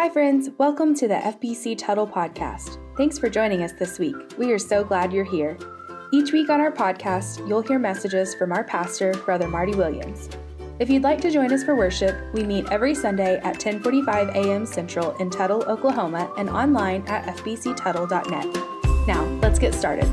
Hi, 0.00 0.08
friends. 0.08 0.48
Welcome 0.58 0.94
to 0.94 1.08
the 1.08 1.14
FBC 1.14 1.76
Tuttle 1.76 2.06
Podcast. 2.06 2.78
Thanks 2.96 3.18
for 3.18 3.28
joining 3.28 3.64
us 3.64 3.72
this 3.72 3.98
week. 3.98 4.14
We 4.38 4.52
are 4.52 4.58
so 4.58 4.84
glad 4.84 5.12
you're 5.12 5.24
here. 5.24 5.58
Each 6.12 6.30
week 6.30 6.50
on 6.50 6.60
our 6.60 6.70
podcast, 6.70 7.40
you'll 7.48 7.62
hear 7.62 7.80
messages 7.80 8.32
from 8.32 8.52
our 8.52 8.62
pastor, 8.62 9.12
Brother 9.24 9.48
Marty 9.48 9.74
Williams. 9.74 10.28
If 10.78 10.88
you'd 10.88 11.02
like 11.02 11.20
to 11.22 11.32
join 11.32 11.52
us 11.52 11.64
for 11.64 11.74
worship, 11.74 12.14
we 12.32 12.44
meet 12.44 12.70
every 12.70 12.94
Sunday 12.94 13.38
at 13.38 13.58
10:45 13.58 14.36
a.m. 14.36 14.66
Central 14.66 15.16
in 15.16 15.30
Tuttle, 15.30 15.64
Oklahoma, 15.64 16.32
and 16.38 16.48
online 16.48 17.02
at 17.08 17.36
fbctuttle.net. 17.36 19.08
Now, 19.08 19.24
let's 19.42 19.58
get 19.58 19.74
started. 19.74 20.06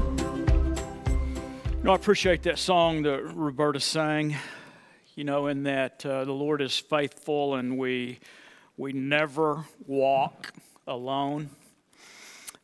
You 1.68 1.84
know, 1.84 1.92
I 1.92 1.96
appreciate 1.96 2.42
that 2.42 2.58
song 2.58 3.04
that 3.04 3.22
Roberta 3.36 3.80
sang. 3.80 4.36
You 5.14 5.26
know, 5.26 5.46
in 5.46 5.62
that 5.64 6.04
uh, 6.04 6.26
the 6.26 6.34
Lord 6.34 6.64
is 6.64 6.76
faithful 6.76 7.54
and 7.54 7.78
we 7.78 8.20
we 8.78 8.92
never 8.92 9.66
walk 9.88 10.54
alone. 10.88 11.50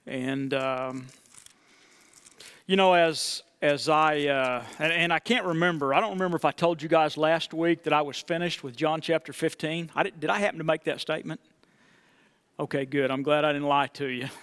And, 0.05 0.53
um, 0.53 1.07
you 2.67 2.75
know, 2.75 2.93
as, 2.93 3.43
as 3.61 3.87
I, 3.87 4.27
uh, 4.27 4.63
and, 4.79 4.91
and, 4.91 5.13
I 5.13 5.19
can't 5.19 5.45
remember, 5.45 5.93
I 5.93 6.01
don't 6.01 6.11
remember 6.11 6.35
if 6.35 6.45
I 6.45 6.51
told 6.51 6.81
you 6.81 6.89
guys 6.89 7.17
last 7.17 7.53
week 7.53 7.83
that 7.83 7.93
I 7.93 8.01
was 8.01 8.17
finished 8.17 8.63
with 8.63 8.75
John 8.75 8.99
chapter 8.99 9.31
15. 9.31 9.91
I 9.95 10.03
did, 10.03 10.19
did 10.19 10.29
I 10.29 10.39
happen 10.39 10.57
to 10.57 10.65
make 10.65 10.83
that 10.83 10.99
statement? 10.99 11.39
Okay, 12.59 12.85
good. 12.85 13.09
I'm 13.09 13.23
glad 13.23 13.45
I 13.45 13.53
didn't 13.53 13.67
lie 13.67 13.87
to 13.87 14.07
you. 14.07 14.27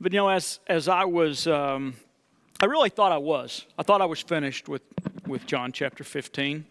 But, 0.00 0.12
you 0.12 0.18
know, 0.18 0.28
as, 0.28 0.58
as 0.66 0.88
I 0.88 1.04
was, 1.04 1.46
um, 1.46 1.94
I 2.60 2.66
really 2.66 2.90
thought 2.90 3.12
I 3.12 3.16
was. 3.16 3.64
I 3.78 3.84
thought 3.84 4.02
I 4.02 4.06
was 4.06 4.20
finished 4.20 4.68
with, 4.68 4.82
with 5.26 5.46
John 5.46 5.72
chapter 5.72 6.04
15. 6.04 6.66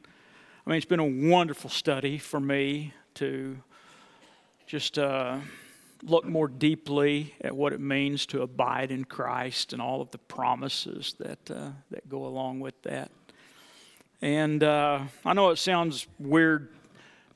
I 0.65 0.69
mean, 0.69 0.77
it's 0.77 0.85
been 0.85 0.99
a 0.99 1.29
wonderful 1.29 1.69
study 1.69 2.17
for 2.17 2.39
me 2.39 2.93
to 3.15 3.57
just 4.65 4.97
uh, 4.97 5.37
look 6.03 6.25
more 6.25 6.47
deeply 6.47 7.33
at 7.41 7.55
what 7.55 7.73
it 7.73 7.79
means 7.79 8.25
to 8.27 8.41
abide 8.41 8.91
in 8.91 9.05
Christ 9.05 9.73
and 9.73 9.81
all 9.81 10.01
of 10.01 10.11
the 10.11 10.17
promises 10.17 11.15
that, 11.19 11.51
uh, 11.51 11.69
that 11.91 12.09
go 12.09 12.25
along 12.25 12.59
with 12.59 12.81
that. 12.83 13.11
And 14.21 14.63
uh, 14.63 15.01
I 15.25 15.33
know 15.33 15.49
it 15.49 15.57
sounds 15.57 16.07
weird, 16.19 16.69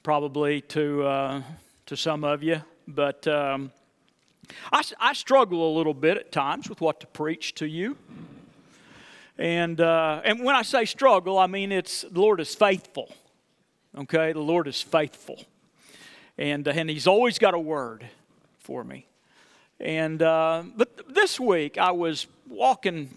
probably, 0.04 0.62
to, 0.62 1.04
uh, 1.04 1.42
to 1.86 1.98
some 1.98 2.24
of 2.24 2.44
you, 2.44 2.62
but 2.88 3.28
um, 3.28 3.72
I, 4.72 4.84
I, 5.00 5.14
struggle 5.14 5.70
a 5.70 5.74
little 5.78 5.94
bit 5.94 6.18
at 6.18 6.32
times 6.32 6.70
with 6.70 6.80
what 6.80 7.02
to 7.02 7.08
preach 7.08 7.56
to 7.56 7.68
you. 7.68 7.98
And, 9.38 9.80
uh, 9.80 10.22
and 10.24 10.44
when 10.44 10.56
I 10.56 10.62
say 10.62 10.86
struggle, 10.86 11.38
I 11.38 11.48
mean 11.48 11.72
it's 11.72 12.02
the 12.02 12.20
Lord 12.20 12.40
is 12.40 12.56
faithful. 12.56 13.14
Okay, 13.98 14.32
the 14.32 14.40
Lord 14.40 14.68
is 14.68 14.82
faithful 14.82 15.46
and, 16.38 16.68
uh, 16.68 16.72
and 16.72 16.90
he's 16.90 17.08
always 17.08 17.40
got 17.40 17.54
a 17.54 17.60
word 17.60 18.06
for 18.60 18.84
me. 18.84 19.08
And 19.80 20.22
uh, 20.22 20.64
but 20.76 21.14
this 21.14 21.40
week 21.40 21.78
I 21.78 21.92
was 21.92 22.28
walking. 22.50 23.10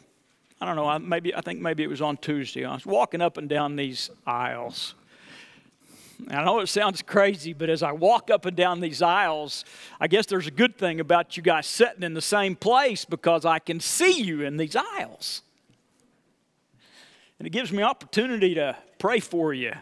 I 0.61 0.67
don't 0.67 0.77
know. 0.77 0.99
Maybe 0.99 1.35
I 1.35 1.41
think 1.41 1.61
maybe 1.61 1.83
it 1.83 1.89
was 1.89 2.03
on 2.03 2.19
Tuesday. 2.19 2.67
I 2.67 2.75
was 2.75 2.85
walking 2.85 3.23
up 3.23 3.39
and 3.39 3.49
down 3.49 3.77
these 3.77 4.11
aisles. 4.27 4.95
I 6.29 6.45
know 6.45 6.61
it 6.61 6.67
sounds 6.67 7.01
crazy, 7.01 7.55
but 7.55 7.71
as 7.71 7.83
I 7.83 7.93
walk 7.93 8.31
up 8.31 8.45
and 8.45 8.55
down 8.55 8.81
these 8.81 9.01
aisles, 9.01 9.65
I 9.99 10.07
guess 10.07 10.27
there's 10.27 10.47
a 10.47 10.51
good 10.51 10.77
thing 10.77 11.01
about 11.01 11.39
you 11.39 11.43
guys 11.43 11.67
sitting 11.67 12.03
in 12.03 12.13
the 12.13 12.21
same 12.21 12.57
place 12.57 13.07
because 13.07 13.47
I 13.47 13.59
can 13.59 13.81
see 13.81 14.21
you 14.21 14.43
in 14.43 14.59
these 14.59 14.77
aisles. 14.77 15.41
And 17.39 17.47
it 17.47 17.51
gives 17.51 17.73
me 17.73 17.83
opportunity 17.83 18.55
to 18.57 18.77
pray 18.99 19.19
for 19.19 19.55
you. 19.55 19.73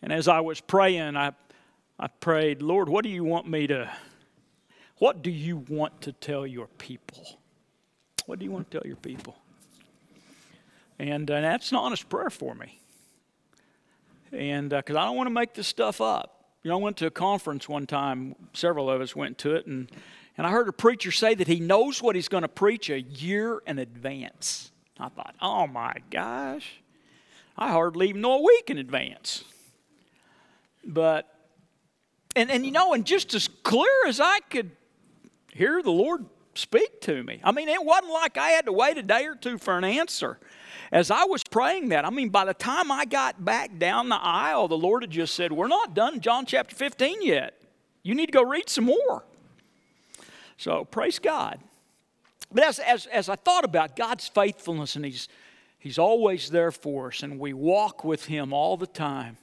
And 0.00 0.10
as 0.10 0.26
I 0.26 0.40
was 0.40 0.58
praying, 0.58 1.18
I 1.18 1.32
I 2.00 2.06
prayed, 2.06 2.62
Lord, 2.62 2.88
what 2.88 3.02
do 3.02 3.08
you 3.10 3.24
want 3.24 3.48
me 3.48 3.66
to, 3.66 3.90
what 4.98 5.22
do 5.22 5.30
you 5.30 5.56
want 5.68 6.00
to 6.02 6.12
tell 6.12 6.46
your 6.46 6.68
people? 6.78 7.40
What 8.26 8.38
do 8.38 8.44
you 8.44 8.52
want 8.52 8.70
to 8.70 8.78
tell 8.78 8.86
your 8.86 8.96
people? 8.96 9.36
And, 10.98 11.28
uh, 11.28 11.40
that's 11.40 11.72
an 11.72 11.78
honest 11.78 12.08
prayer 12.08 12.30
for 12.30 12.54
me. 12.54 12.80
And 14.30 14.70
because 14.70 14.94
uh, 14.94 15.00
I 15.00 15.06
don't 15.06 15.16
want 15.16 15.26
to 15.26 15.34
make 15.34 15.54
this 15.54 15.66
stuff 15.66 16.00
up. 16.00 16.44
You 16.62 16.70
know, 16.70 16.78
I 16.78 16.82
went 16.82 16.96
to 16.98 17.06
a 17.06 17.10
conference 17.10 17.68
one 17.68 17.86
time, 17.86 18.36
several 18.52 18.90
of 18.90 19.00
us 19.00 19.16
went 19.16 19.38
to 19.38 19.54
it, 19.54 19.66
and, 19.66 19.90
and 20.36 20.46
I 20.46 20.50
heard 20.50 20.68
a 20.68 20.72
preacher 20.72 21.10
say 21.10 21.34
that 21.34 21.48
he 21.48 21.58
knows 21.58 22.02
what 22.02 22.14
he's 22.14 22.28
going 22.28 22.42
to 22.42 22.48
preach 22.48 22.90
a 22.90 23.00
year 23.00 23.60
in 23.66 23.78
advance. 23.78 24.70
I 25.00 25.08
thought, 25.08 25.34
oh 25.40 25.66
my 25.66 25.94
gosh, 26.10 26.80
I 27.56 27.70
hardly 27.72 28.10
even 28.10 28.20
know 28.20 28.38
a 28.38 28.42
week 28.42 28.70
in 28.70 28.78
advance. 28.78 29.44
But 30.84 31.32
and, 32.38 32.50
and 32.50 32.64
you 32.64 32.72
know, 32.72 32.94
and 32.94 33.04
just 33.04 33.34
as 33.34 33.48
clear 33.48 34.06
as 34.06 34.20
I 34.20 34.38
could 34.48 34.70
hear 35.52 35.82
the 35.82 35.90
Lord 35.90 36.24
speak 36.54 37.00
to 37.02 37.22
me. 37.22 37.40
I 37.42 37.52
mean, 37.52 37.68
it 37.68 37.84
wasn't 37.84 38.12
like 38.12 38.36
I 38.36 38.50
had 38.50 38.66
to 38.66 38.72
wait 38.72 38.96
a 38.96 39.02
day 39.02 39.26
or 39.26 39.34
two 39.34 39.58
for 39.58 39.76
an 39.76 39.84
answer. 39.84 40.38
As 40.90 41.10
I 41.10 41.24
was 41.24 41.42
praying 41.42 41.90
that, 41.90 42.04
I 42.04 42.10
mean, 42.10 42.30
by 42.30 42.44
the 42.44 42.54
time 42.54 42.90
I 42.90 43.04
got 43.04 43.44
back 43.44 43.78
down 43.78 44.08
the 44.08 44.16
aisle, 44.16 44.68
the 44.68 44.78
Lord 44.78 45.02
had 45.02 45.10
just 45.10 45.34
said, 45.34 45.52
We're 45.52 45.68
not 45.68 45.94
done 45.94 46.20
John 46.20 46.46
chapter 46.46 46.74
15 46.74 47.22
yet. 47.22 47.60
You 48.02 48.14
need 48.14 48.26
to 48.26 48.32
go 48.32 48.42
read 48.42 48.70
some 48.70 48.84
more. 48.84 49.24
So 50.56 50.84
praise 50.84 51.18
God. 51.18 51.60
But 52.50 52.64
as, 52.64 52.78
as, 52.78 53.06
as 53.06 53.28
I 53.28 53.36
thought 53.36 53.64
about 53.64 53.96
God's 53.96 54.26
faithfulness, 54.26 54.96
and 54.96 55.04
He's, 55.04 55.28
He's 55.78 55.98
always 55.98 56.50
there 56.50 56.72
for 56.72 57.08
us, 57.08 57.22
and 57.22 57.38
we 57.38 57.52
walk 57.52 58.04
with 58.04 58.24
Him 58.24 58.52
all 58.52 58.76
the 58.76 58.86
time. 58.86 59.36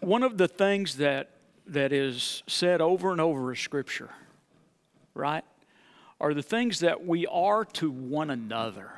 One 0.00 0.22
of 0.22 0.38
the 0.38 0.48
things 0.48 0.96
that, 0.96 1.30
that 1.66 1.92
is 1.92 2.42
said 2.46 2.80
over 2.80 3.12
and 3.12 3.20
over 3.20 3.50
in 3.50 3.56
Scripture, 3.56 4.10
right, 5.14 5.44
are 6.20 6.34
the 6.34 6.42
things 6.42 6.80
that 6.80 7.06
we 7.06 7.26
are 7.26 7.64
to 7.64 7.90
one 7.90 8.30
another. 8.30 8.90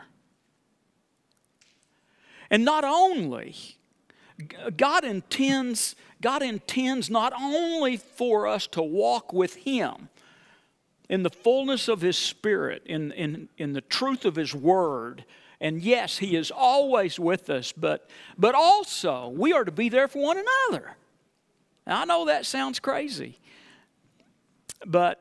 And 2.51 2.65
not 2.65 2.85
only, 2.85 3.57
God 4.77 5.05
intends, 5.05 5.95
God 6.21 6.43
intends 6.43 7.11
not 7.11 7.33
only 7.41 7.97
for 7.97 8.47
us 8.47 8.67
to 8.69 8.83
walk 8.83 9.33
with 9.33 9.55
Him 9.57 10.09
in 11.09 11.23
the 11.23 11.31
fullness 11.31 11.89
of 11.89 12.01
His 12.01 12.17
Spirit, 12.17 12.83
in, 12.87 13.13
in, 13.13 13.49
in 13.59 13.73
the 13.73 13.81
truth 13.81 14.25
of 14.25 14.37
His 14.37 14.55
Word, 14.55 15.25
and 15.61 15.83
yes, 15.83 16.19
He 16.19 16.37
is 16.37 16.51
always 16.51 17.19
with 17.21 17.51
us, 17.51 17.73
but, 17.73 18.09
but 18.39 18.55
also 18.55 19.29
we 19.29 19.53
are 19.53 19.65
to 19.65 19.73
be 19.73 19.89
there 19.89 20.09
for 20.09 20.23
one 20.23 20.39
another. 20.39 20.97
Now, 21.87 22.03
I 22.03 22.05
know 22.05 22.27
that 22.27 22.47
sounds 22.47 22.81
crazy, 22.81 23.39
but 24.87 25.21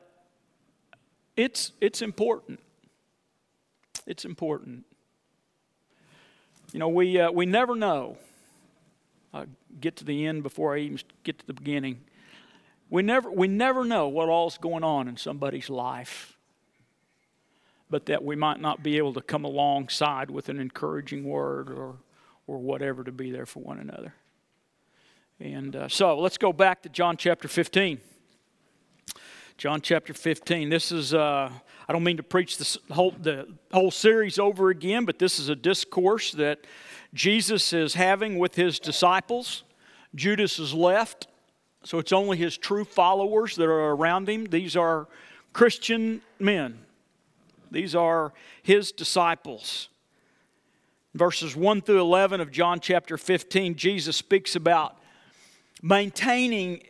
it's, 1.36 1.72
it's 1.80 2.00
important. 2.00 2.60
It's 4.06 4.24
important. 4.24 4.84
You 6.72 6.78
know, 6.78 6.88
we, 6.88 7.18
uh, 7.20 7.30
we 7.30 7.46
never 7.46 7.74
know. 7.74 8.16
i 9.34 9.44
get 9.80 9.96
to 9.96 10.04
the 10.04 10.26
end 10.26 10.42
before 10.42 10.74
I 10.74 10.80
even 10.80 11.00
get 11.24 11.38
to 11.38 11.46
the 11.46 11.52
beginning. 11.52 12.00
We 12.88 13.02
never, 13.02 13.30
we 13.30 13.46
never 13.46 13.84
know 13.84 14.08
what 14.08 14.28
all's 14.28 14.58
going 14.58 14.84
on 14.84 15.06
in 15.08 15.16
somebody's 15.16 15.70
life 15.70 16.36
but 17.90 18.06
that 18.06 18.24
we 18.24 18.36
might 18.36 18.60
not 18.60 18.82
be 18.82 18.96
able 18.96 19.12
to 19.14 19.20
come 19.20 19.44
alongside 19.44 20.30
with 20.30 20.48
an 20.48 20.60
encouraging 20.60 21.24
word 21.24 21.70
or, 21.70 21.96
or 22.46 22.58
whatever 22.58 23.04
to 23.04 23.12
be 23.12 23.30
there 23.30 23.46
for 23.46 23.60
one 23.60 23.78
another. 23.78 24.14
And 25.40 25.74
uh, 25.74 25.88
so 25.88 26.18
let's 26.18 26.38
go 26.38 26.52
back 26.52 26.82
to 26.82 26.88
John 26.88 27.16
chapter 27.16 27.48
15. 27.48 28.00
John 29.56 29.80
chapter 29.80 30.14
15. 30.14 30.70
This 30.70 30.90
is, 30.92 31.12
uh, 31.12 31.50
I 31.88 31.92
don't 31.92 32.04
mean 32.04 32.16
to 32.16 32.22
preach 32.22 32.56
this 32.56 32.78
whole, 32.90 33.10
the 33.10 33.46
whole 33.72 33.90
series 33.90 34.38
over 34.38 34.70
again, 34.70 35.04
but 35.04 35.18
this 35.18 35.38
is 35.38 35.48
a 35.50 35.56
discourse 35.56 36.32
that 36.32 36.60
Jesus 37.12 37.72
is 37.72 37.94
having 37.94 38.38
with 38.38 38.54
his 38.54 38.78
disciples. 38.78 39.64
Judas 40.14 40.58
is 40.58 40.72
left, 40.72 41.26
so 41.84 41.98
it's 41.98 42.12
only 42.12 42.36
his 42.36 42.56
true 42.56 42.84
followers 42.84 43.56
that 43.56 43.64
are 43.64 43.94
around 43.94 44.28
him. 44.28 44.46
These 44.46 44.76
are 44.76 45.08
Christian 45.52 46.22
men, 46.38 46.78
these 47.70 47.94
are 47.94 48.32
his 48.62 48.92
disciples. 48.92 49.88
Verses 51.14 51.56
1 51.56 51.82
through 51.82 52.00
11 52.00 52.40
of 52.40 52.50
John 52.50 52.78
chapter 52.80 53.18
15, 53.18 53.74
Jesus 53.74 54.16
speaks 54.16 54.54
about 54.54 54.96
maintaining 55.82 56.82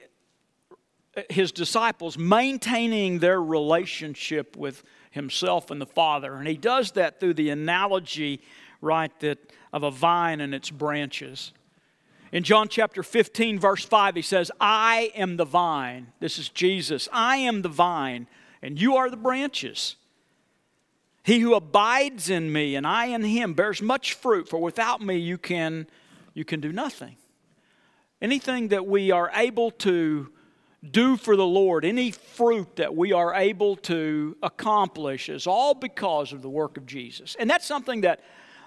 uh, 1.17 1.23
his 1.31 1.53
disciples, 1.53 2.19
maintaining 2.19 3.19
their 3.19 3.43
relationship 3.43 4.57
with 4.57 4.83
himself 5.11 5.71
and 5.71 5.81
the 5.81 5.87
Father. 5.87 6.35
And 6.35 6.47
he 6.47 6.57
does 6.57 6.93
that 6.93 7.19
through 7.19 7.35
the 7.35 7.51
analogy, 7.51 8.43
right, 8.81 9.13
that 9.21 9.39
of 9.73 9.83
a 9.83 9.91
vine 9.91 10.41
and 10.41 10.55
its 10.55 10.71
branches. 10.71 11.53
In 12.33 12.45
John 12.45 12.69
chapter 12.69 13.03
15, 13.03 13.59
verse 13.59 13.85
5, 13.85 14.15
he 14.15 14.23
says, 14.23 14.51
I 14.61 15.11
am 15.15 15.37
the 15.37 15.45
vine. 15.45 16.13
This 16.21 16.39
is 16.39 16.49
Jesus. 16.49 17.09
I 17.13 17.39
am 17.39 17.63
the 17.63 17.69
vine, 17.69 18.29
and 18.63 18.81
you 18.81 18.97
are 18.97 19.11
the 19.11 19.17
branches. 19.17 19.97
He 21.23 21.41
who 21.41 21.55
abides 21.55 22.31
in 22.31 22.53
me 22.53 22.75
and 22.77 22.87
I 22.87 23.07
in 23.07 23.23
him 23.23 23.55
bears 23.55 23.83
much 23.83 24.15
fruit, 24.15 24.49
for 24.49 24.59
without 24.59 25.01
me 25.01 25.17
you 25.17 25.39
can, 25.39 25.87
you 26.35 26.45
can 26.45 26.61
do 26.61 26.73
nothing. 26.73 27.17
anything 28.23 28.69
that 28.69 28.87
we 28.87 29.11
are 29.11 29.31
able 29.35 29.71
to 29.71 30.31
do 30.89 31.17
for 31.17 31.37
the 31.37 31.47
Lord, 31.47 31.85
any 31.85 32.11
fruit 32.11 32.77
that 32.77 32.95
we 32.95 33.13
are 33.13 33.35
able 33.35 33.77
to 33.77 34.37
accomplish 34.43 35.29
is 35.29 35.47
all 35.47 35.75
because 35.75 36.33
of 36.33 36.43
the 36.43 36.49
work 36.49 36.77
of 36.77 36.87
Jesus. 36.87 37.37
And 37.39 37.51
that's 37.51 37.67
something 37.67 38.01
that, 38.03 38.21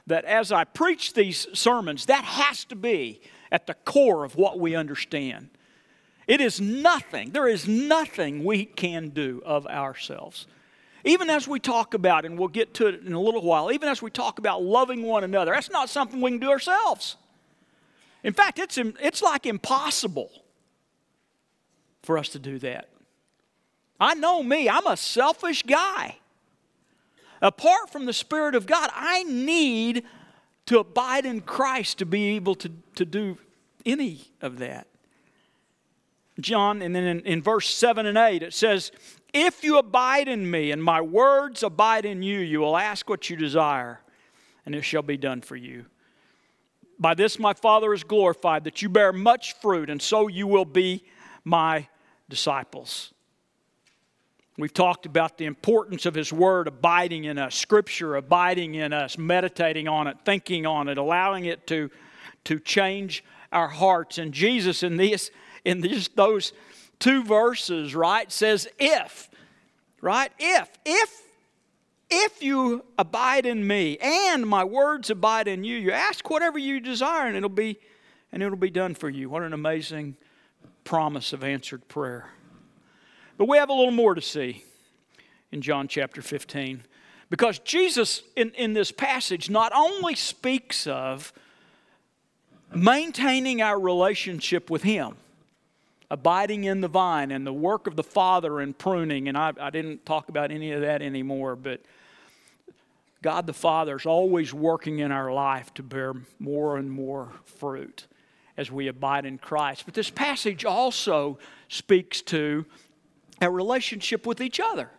that 0.07 0.25
as 0.25 0.51
I 0.51 0.63
preach 0.63 1.13
these 1.13 1.47
sermons, 1.53 2.05
that 2.05 2.23
has 2.23 2.65
to 2.65 2.75
be 2.75 3.21
at 3.51 3.65
the 3.67 3.73
core 3.73 4.23
of 4.23 4.35
what 4.35 4.59
we 4.59 4.75
understand. 4.75 5.49
It 6.27 6.39
is 6.39 6.61
nothing, 6.61 7.31
there 7.31 7.47
is 7.47 7.67
nothing 7.67 8.43
we 8.43 8.65
can 8.65 9.09
do 9.09 9.41
of 9.45 9.65
ourselves. 9.67 10.47
Even 11.03 11.29
as 11.29 11.47
we 11.47 11.59
talk 11.59 11.93
about, 11.93 12.25
and 12.25 12.37
we'll 12.37 12.47
get 12.47 12.73
to 12.75 12.87
it 12.87 13.01
in 13.05 13.13
a 13.13 13.19
little 13.19 13.41
while, 13.41 13.71
even 13.71 13.89
as 13.89 14.01
we 14.01 14.09
talk 14.09 14.39
about 14.39 14.63
loving 14.63 15.03
one 15.03 15.23
another, 15.23 15.51
that's 15.51 15.69
not 15.69 15.89
something 15.89 16.21
we 16.21 16.31
can 16.31 16.39
do 16.39 16.49
ourselves. 16.49 17.17
In 18.23 18.33
fact, 18.33 18.57
it's, 18.57 18.77
it's 18.77 19.21
like 19.21 19.45
impossible 19.45 20.31
for 22.03 22.17
us 22.17 22.29
to 22.29 22.39
do 22.39 22.57
that. 22.59 22.89
I 23.99 24.13
know 24.13 24.41
me, 24.43 24.69
I'm 24.69 24.87
a 24.87 24.97
selfish 24.97 25.63
guy. 25.63 26.17
Apart 27.41 27.89
from 27.89 28.05
the 28.05 28.13
Spirit 28.13 28.55
of 28.55 28.65
God, 28.65 28.89
I 28.93 29.23
need 29.23 30.03
to 30.67 30.79
abide 30.79 31.25
in 31.25 31.41
Christ 31.41 31.97
to 31.97 32.05
be 32.05 32.35
able 32.35 32.55
to, 32.55 32.71
to 32.95 33.05
do 33.05 33.37
any 33.85 34.21
of 34.41 34.59
that. 34.59 34.87
John, 36.39 36.81
and 36.81 36.95
then 36.95 37.03
in, 37.03 37.19
in 37.21 37.41
verse 37.41 37.69
7 37.69 38.05
and 38.05 38.17
8, 38.17 38.41
it 38.41 38.53
says, 38.53 38.91
If 39.33 39.63
you 39.63 39.79
abide 39.79 40.27
in 40.27 40.49
me 40.49 40.71
and 40.71 40.83
my 40.83 41.01
words 41.01 41.63
abide 41.63 42.05
in 42.05 42.21
you, 42.21 42.39
you 42.39 42.59
will 42.59 42.77
ask 42.77 43.09
what 43.09 43.29
you 43.29 43.35
desire, 43.35 43.99
and 44.65 44.75
it 44.75 44.83
shall 44.83 45.01
be 45.01 45.17
done 45.17 45.41
for 45.41 45.55
you. 45.55 45.85
By 46.99 47.15
this 47.15 47.39
my 47.39 47.53
Father 47.53 47.93
is 47.93 48.03
glorified, 48.03 48.63
that 48.65 48.81
you 48.81 48.89
bear 48.89 49.11
much 49.11 49.55
fruit, 49.59 49.89
and 49.89 50.01
so 50.01 50.27
you 50.27 50.45
will 50.45 50.65
be 50.65 51.03
my 51.43 51.87
disciples. 52.29 53.11
We've 54.55 54.73
talked 54.73 55.07
about 55.07 55.39
the 55.39 55.45
importance 55.45 56.05
of 56.05 56.13
His 56.13 56.31
Word 56.31 56.67
abiding 56.67 57.23
in 57.23 57.39
us, 57.39 57.55
Scripture 57.55 58.15
abiding 58.15 58.75
in 58.75 58.93
us, 58.93 59.17
meditating 59.17 59.87
on 59.87 60.05
it, 60.05 60.17
thinking 60.25 60.67
on 60.67 60.87
it, 60.89 60.99
allowing 60.99 61.45
it 61.45 61.65
to, 61.67 61.89
to 62.43 62.59
change 62.59 63.23
our 63.51 63.67
hearts. 63.67 64.19
And 64.19 64.31
Jesus, 64.31 64.83
in 64.83 64.97
this 64.97 65.31
in 65.65 65.81
just 65.81 66.15
those 66.15 66.53
two 67.03 67.21
verses, 67.21 67.93
right, 67.93 68.31
says 68.31 68.65
if, 68.79 69.29
right? 69.99 70.31
If, 70.39 70.69
if, 70.85 71.21
if 72.09 72.41
you 72.41 72.85
abide 72.97 73.45
in 73.45 73.67
me 73.67 73.97
and 73.97 74.47
my 74.47 74.63
words 74.63 75.09
abide 75.09 75.49
in 75.49 75.65
you, 75.65 75.75
you 75.75 75.91
ask 75.91 76.29
whatever 76.29 76.57
you 76.57 76.79
desire 76.79 77.27
and 77.27 77.35
it'll 77.35 77.49
be 77.49 77.77
and 78.31 78.41
it'll 78.41 78.57
be 78.57 78.69
done 78.69 78.95
for 78.95 79.09
you. 79.09 79.29
What 79.29 79.43
an 79.43 79.51
amazing 79.51 80.15
promise 80.85 81.33
of 81.33 81.43
answered 81.43 81.85
prayer. 81.89 82.29
But 83.37 83.49
we 83.49 83.57
have 83.57 83.69
a 83.69 83.73
little 83.73 83.91
more 83.91 84.15
to 84.15 84.21
see 84.21 84.63
in 85.51 85.61
John 85.61 85.89
chapter 85.89 86.21
15. 86.21 86.83
Because 87.29 87.59
Jesus, 87.59 88.23
in, 88.37 88.51
in 88.51 88.73
this 88.73 88.93
passage, 88.93 89.49
not 89.49 89.73
only 89.75 90.15
speaks 90.15 90.87
of 90.87 91.33
maintaining 92.73 93.61
our 93.61 93.77
relationship 93.77 94.69
with 94.69 94.83
Him, 94.83 95.17
abiding 96.13 96.63
in 96.65 96.79
the 96.79 96.87
vine 96.87 97.31
and 97.31 97.45
the 97.45 97.51
work 97.51 97.87
of 97.87 97.95
the 97.95 98.03
Father 98.03 98.61
in 98.61 98.71
pruning. 98.71 99.27
And 99.27 99.35
I, 99.35 99.51
I 99.59 99.71
didn't 99.71 100.05
talk 100.05 100.29
about 100.29 100.51
any 100.51 100.71
of 100.71 100.81
that 100.81 101.01
anymore, 101.01 101.55
but 101.55 101.81
God 103.23 103.47
the 103.47 103.53
Father 103.53 103.95
is 103.95 104.05
always 104.05 104.53
working 104.53 104.99
in 104.99 105.11
our 105.11 105.33
life 105.33 105.73
to 105.73 105.81
bear 105.81 106.13
more 106.37 106.77
and 106.77 106.91
more 106.91 107.31
fruit 107.45 108.05
as 108.57 108.71
we 108.71 108.87
abide 108.87 109.25
in 109.25 109.39
Christ. 109.39 109.85
But 109.85 109.95
this 109.95 110.11
passage 110.11 110.65
also 110.65 111.39
speaks 111.67 112.21
to 112.23 112.67
our 113.41 113.49
relationship 113.49 114.27
with 114.27 114.39
each 114.39 114.59
other. 114.59 114.91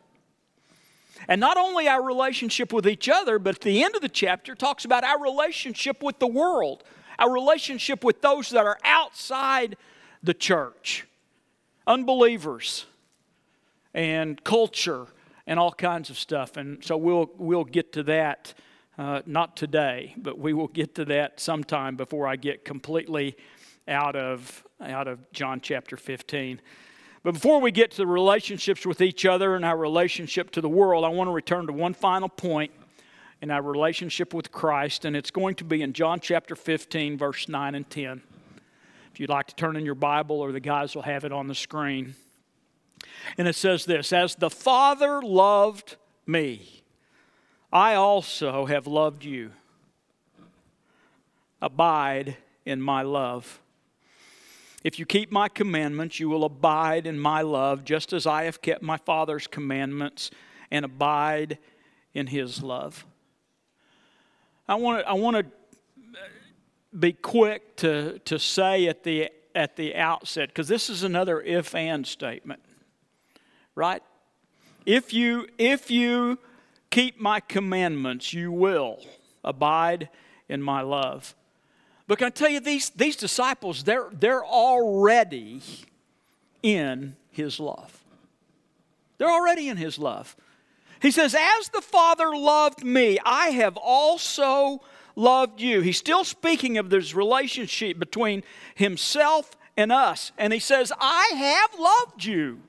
And 1.29 1.41
not 1.41 1.57
only 1.57 1.87
our 1.87 2.03
relationship 2.03 2.73
with 2.73 2.89
each 2.89 3.09
other, 3.09 3.39
but 3.39 3.55
at 3.55 3.61
the 3.61 3.85
end 3.85 3.95
of 3.95 4.03
the 4.03 4.09
chapter 4.09 4.57
talks 4.57 4.85
about 4.85 5.05
our 5.05 5.23
relationship 5.23 6.03
with 6.03 6.19
the 6.19 6.27
world, 6.27 6.83
our 7.21 7.33
relationship 7.33 8.03
with 8.03 8.21
those 8.21 8.51
that 8.51 8.67
are 8.67 8.79
outside 8.83 9.77
the 10.25 10.35
church, 10.35 11.07
unbelievers, 11.87 12.87
and 13.93 14.43
culture, 14.43 15.07
and 15.47 15.61
all 15.61 15.73
kinds 15.73 16.09
of 16.09 16.19
stuff. 16.19 16.57
And 16.57 16.83
so 16.83 16.97
we'll, 16.97 17.31
we'll 17.37 17.65
get 17.65 17.93
to 17.93 18.03
that, 18.05 18.55
uh, 18.97 19.21
not 19.27 19.57
today, 19.57 20.15
but 20.17 20.39
we 20.39 20.55
will 20.55 20.69
get 20.69 20.95
to 20.95 21.05
that 21.05 21.39
sometime 21.39 21.97
before 21.97 22.27
I 22.27 22.37
get 22.37 22.65
completely 22.65 23.37
out 23.87 24.17
of, 24.17 24.65
out 24.81 25.07
of 25.07 25.31
John 25.33 25.61
chapter 25.61 25.99
15. 25.99 26.61
But 27.23 27.33
before 27.33 27.61
we 27.61 27.71
get 27.71 27.91
to 27.93 27.97
the 27.99 28.07
relationships 28.07 28.87
with 28.87 29.03
each 29.03 29.27
other 29.27 29.57
and 29.57 29.65
our 29.65 29.77
relationship 29.77 30.51
to 30.53 30.63
the 30.63 30.69
world, 30.71 31.05
I 31.05 31.09
want 31.09 31.29
to 31.29 31.33
return 31.33 31.67
to 31.67 31.73
one 31.73 31.93
final 31.93 32.31
point 32.31 32.73
in 33.43 33.51
our 33.51 33.63
relationship 33.63 34.33
with 34.33 34.51
Christ, 34.51 35.05
and 35.05 35.15
it's 35.15 35.31
going 35.31 35.55
to 35.57 35.65
be 35.65 35.83
in 35.83 35.93
John 35.93 36.19
chapter 36.19 36.57
15, 36.57 37.19
verse 37.19 37.47
9 37.47 37.75
and 37.75 37.89
10. 37.91 38.23
If 39.15 39.21
you'd 39.21 39.31
like 39.31 39.47
to 39.47 39.55
turn 39.55 39.77
in 39.77 39.85
your 39.85 39.95
Bible, 39.95 40.41
or 40.41 40.51
the 40.51 40.59
guys 40.59 40.97
will 40.97 41.03
have 41.03 41.23
it 41.23 41.31
on 41.31 41.47
the 41.47 41.55
screen. 41.55 42.17
And 43.39 43.47
it 43.47 43.55
says 43.55 43.85
this 43.85 44.13
As 44.13 44.35
the 44.35 44.51
Father 44.51 45.23
loved 45.23 45.95
me, 46.27 46.83
I 47.73 47.95
also 47.95 48.67
have 48.67 48.89
loved 48.89 49.25
you. 49.25 49.53
Abide 51.63 52.39
in 52.67 52.83
my 52.83 53.03
love. 53.03 53.61
If 54.83 54.99
you 54.99 55.07
keep 55.07 55.31
my 55.31 55.49
commandments, 55.49 56.19
you 56.19 56.29
will 56.29 56.43
abide 56.43 57.07
in 57.07 57.17
my 57.17 57.41
love, 57.41 57.85
just 57.85 58.13
as 58.13 58.27
I 58.27 58.43
have 58.43 58.61
kept 58.63 58.83
my 58.83 58.97
Father's 58.97 59.47
commandments 59.47 60.33
and 60.73 60.85
abide 60.85 61.59
in 62.15 62.27
his 62.27 62.65
love. 62.65 63.07
I 64.67 64.75
want 64.75 65.05
to, 65.05 65.09
I 65.09 65.13
want 65.13 65.37
to 65.37 65.47
be 66.99 67.13
quick 67.13 67.77
to, 67.77 68.19
to 68.21 68.39
say 68.39 68.87
at 68.87 69.03
the, 69.03 69.31
at 69.55 69.77
the 69.77 69.95
outset, 69.97 70.49
because 70.49 70.69
this 70.69 70.89
is 70.89 71.03
another 71.03 71.41
if 71.41 71.75
and 71.75 72.07
statement, 72.07 72.61
right? 73.75 74.03
If 74.87 75.13
you, 75.13 75.49
if 75.59 75.91
you 75.91 76.39
keep 76.91 77.21
my 77.21 77.41
commandments, 77.41 78.33
you 78.33 78.53
will 78.53 79.01
abide 79.43 80.09
in 80.49 80.63
my 80.63 80.81
love. 80.83 81.35
But 82.07 82.19
can 82.19 82.27
I 82.27 82.31
tell 82.31 82.51
you, 82.51 82.61
these, 82.61 82.91
these 82.91 83.17
disciples, 83.17 83.83
they're, 83.83 84.09
they're 84.13 84.45
already 84.45 85.63
in 86.63 87.17
his 87.31 87.59
love. 87.59 88.05
They're 89.19 89.31
already 89.31 89.69
in 89.69 89.77
his 89.77 89.99
love. 89.99 90.37
He 91.01 91.11
says, 91.11 91.35
As 91.35 91.69
the 91.69 91.81
Father 91.81 92.31
loved 92.35 92.85
me, 92.85 93.19
I 93.25 93.49
have 93.51 93.77
also 93.77 94.81
loved 95.17 95.61
you. 95.61 95.81
He's 95.81 95.99
still 95.99 96.25
speaking 96.25 96.79
of 96.79 96.91
this 96.91 97.15
relationship 97.15 97.99
between 97.99 98.43
himself 98.75 99.57
and 99.77 99.93
us. 99.93 100.33
And 100.39 100.53
he 100.53 100.59
says, 100.59 100.93
I 100.99 101.33
have 101.35 101.79
loved 101.79 102.25
you. 102.25 102.61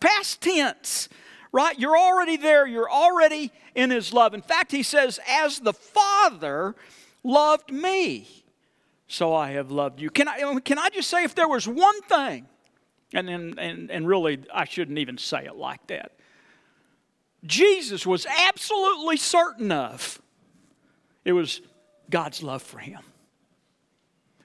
Past 0.00 0.40
tense, 0.40 1.08
right? 1.52 1.78
You're 1.78 1.96
already 1.96 2.36
there. 2.36 2.66
You're 2.66 2.90
already 2.90 3.52
in 3.74 3.90
his 3.90 4.12
love. 4.12 4.34
In 4.34 4.42
fact, 4.42 4.72
he 4.72 4.82
says, 4.82 5.18
As 5.28 5.60
the 5.60 5.72
Father 5.72 6.74
loved 7.22 7.72
me, 7.72 8.28
so 9.06 9.34
I 9.34 9.52
have 9.52 9.70
loved 9.70 10.00
you. 10.00 10.10
Can 10.10 10.28
I, 10.28 10.58
can 10.60 10.78
I 10.78 10.88
just 10.88 11.08
say, 11.08 11.24
if 11.24 11.34
there 11.34 11.48
was 11.48 11.68
one 11.68 12.00
thing, 12.02 12.46
and, 13.12 13.30
and, 13.30 13.58
and, 13.58 13.90
and 13.90 14.08
really, 14.08 14.40
I 14.52 14.64
shouldn't 14.64 14.98
even 14.98 15.18
say 15.18 15.44
it 15.46 15.56
like 15.56 15.86
that. 15.86 16.12
Jesus 17.44 18.06
was 18.06 18.26
absolutely 18.26 19.16
certain 19.16 19.70
of. 19.70 20.20
It 21.24 21.32
was 21.32 21.60
God's 22.10 22.42
love 22.42 22.62
for 22.62 22.78
him, 22.78 23.00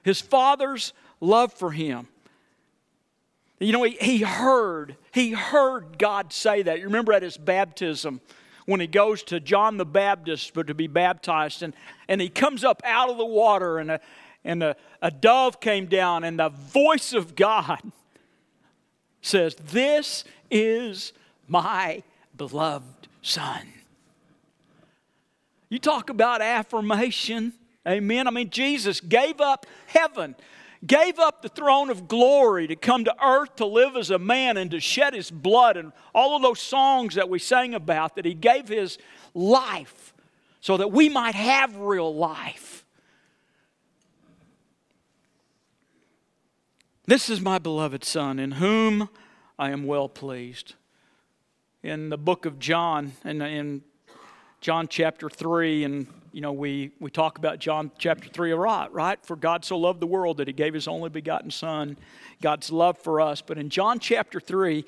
his 0.02 0.20
father's 0.20 0.92
love 1.20 1.52
for 1.52 1.70
him. 1.70 2.08
You 3.58 3.72
know, 3.72 3.82
he, 3.82 3.98
he 4.00 4.18
heard, 4.22 4.96
he 5.12 5.32
heard 5.32 5.98
God 5.98 6.32
say 6.32 6.62
that. 6.62 6.78
You 6.78 6.86
remember 6.86 7.12
at 7.12 7.22
his 7.22 7.36
baptism 7.36 8.22
when 8.64 8.80
he 8.80 8.86
goes 8.86 9.22
to 9.24 9.38
John 9.38 9.76
the 9.76 9.84
Baptist 9.84 10.54
but 10.54 10.68
to 10.68 10.74
be 10.74 10.86
baptized, 10.86 11.62
and, 11.62 11.74
and 12.08 12.22
he 12.22 12.30
comes 12.30 12.64
up 12.64 12.80
out 12.84 13.10
of 13.10 13.18
the 13.18 13.26
water, 13.26 13.78
and, 13.78 13.90
a, 13.90 14.00
and 14.44 14.62
a, 14.62 14.76
a 15.02 15.10
dove 15.10 15.60
came 15.60 15.86
down, 15.86 16.24
and 16.24 16.38
the 16.38 16.48
voice 16.48 17.12
of 17.12 17.34
God 17.34 17.80
says, 19.20 19.54
This 19.56 20.24
is 20.50 21.12
my 21.46 22.02
beloved 22.36 23.08
Son. 23.22 23.66
You 25.70 25.78
talk 25.78 26.10
about 26.10 26.42
affirmation. 26.42 27.54
Amen. 27.88 28.26
I 28.26 28.30
mean, 28.30 28.50
Jesus 28.50 29.00
gave 29.00 29.40
up 29.40 29.66
heaven, 29.86 30.34
gave 30.84 31.18
up 31.18 31.42
the 31.42 31.48
throne 31.48 31.88
of 31.88 32.08
glory 32.08 32.66
to 32.66 32.76
come 32.76 33.04
to 33.04 33.24
earth 33.24 33.56
to 33.56 33.66
live 33.66 33.96
as 33.96 34.10
a 34.10 34.18
man 34.18 34.56
and 34.56 34.70
to 34.72 34.80
shed 34.80 35.14
his 35.14 35.30
blood, 35.30 35.76
and 35.76 35.92
all 36.12 36.36
of 36.36 36.42
those 36.42 36.60
songs 36.60 37.14
that 37.14 37.30
we 37.30 37.38
sang 37.38 37.74
about, 37.74 38.16
that 38.16 38.24
he 38.24 38.34
gave 38.34 38.68
his 38.68 38.98
life 39.32 40.12
so 40.60 40.76
that 40.76 40.90
we 40.90 41.08
might 41.08 41.36
have 41.36 41.74
real 41.76 42.14
life. 42.14 42.84
This 47.06 47.30
is 47.30 47.40
my 47.40 47.58
beloved 47.58 48.04
Son, 48.04 48.38
in 48.38 48.52
whom 48.52 49.08
I 49.58 49.70
am 49.70 49.84
well 49.84 50.08
pleased. 50.08 50.74
In 51.82 52.10
the 52.10 52.18
book 52.18 52.44
of 52.44 52.58
John, 52.58 53.12
and 53.24 53.42
in 53.42 53.82
John 54.60 54.88
chapter 54.88 55.30
3, 55.30 55.84
and 55.84 56.06
you 56.32 56.42
know, 56.42 56.52
we, 56.52 56.90
we 57.00 57.10
talk 57.10 57.38
about 57.38 57.58
John 57.58 57.90
chapter 57.96 58.28
3 58.28 58.50
a 58.50 58.56
lot, 58.56 58.92
right? 58.92 59.18
For 59.24 59.34
God 59.34 59.64
so 59.64 59.78
loved 59.78 60.00
the 60.00 60.06
world 60.06 60.36
that 60.36 60.48
he 60.48 60.52
gave 60.52 60.74
his 60.74 60.86
only 60.86 61.08
begotten 61.08 61.50
Son, 61.50 61.96
God's 62.42 62.70
love 62.70 62.98
for 62.98 63.22
us. 63.22 63.40
But 63.40 63.56
in 63.56 63.70
John 63.70 63.98
chapter 63.98 64.38
3, 64.38 64.84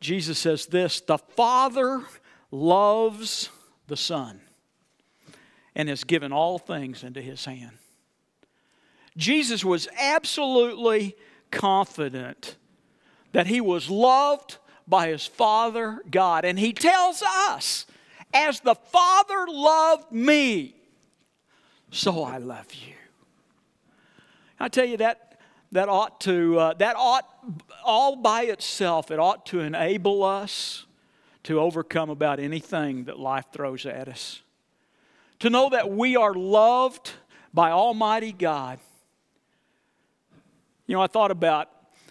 Jesus 0.00 0.38
says 0.38 0.66
this 0.66 1.00
The 1.00 1.18
Father 1.18 2.04
loves 2.50 3.50
the 3.86 3.98
Son 3.98 4.40
and 5.74 5.90
has 5.90 6.04
given 6.04 6.32
all 6.32 6.58
things 6.58 7.02
into 7.02 7.20
his 7.20 7.44
hand. 7.44 7.76
Jesus 9.14 9.62
was 9.62 9.88
absolutely 9.98 11.16
confident 11.50 12.56
that 13.32 13.46
he 13.46 13.60
was 13.60 13.90
loved 13.90 14.56
by 14.88 15.08
his 15.08 15.26
Father 15.26 16.00
God. 16.10 16.46
And 16.46 16.58
he 16.58 16.72
tells 16.72 17.22
us, 17.22 17.84
as 18.32 18.60
the 18.60 18.74
Father 18.74 19.46
loved 19.48 20.12
me, 20.12 20.74
so 21.90 22.22
I 22.22 22.38
love 22.38 22.72
you. 22.74 22.94
I 24.58 24.68
tell 24.68 24.84
you 24.84 24.96
that 24.98 25.38
that 25.72 25.88
ought 25.88 26.20
to 26.22 26.58
uh, 26.58 26.74
that 26.74 26.96
ought 26.96 27.26
all 27.84 28.16
by 28.16 28.42
itself 28.42 29.10
it 29.10 29.18
ought 29.18 29.46
to 29.46 29.60
enable 29.60 30.22
us 30.22 30.86
to 31.44 31.60
overcome 31.60 32.10
about 32.10 32.40
anything 32.40 33.04
that 33.04 33.18
life 33.18 33.46
throws 33.52 33.86
at 33.86 34.08
us. 34.08 34.42
To 35.40 35.50
know 35.50 35.68
that 35.70 35.90
we 35.90 36.16
are 36.16 36.34
loved 36.34 37.12
by 37.52 37.70
Almighty 37.70 38.32
God 38.32 38.78
you 40.86 40.94
know, 40.94 41.02
I 41.02 41.08
thought 41.08 41.32
about 41.32 41.68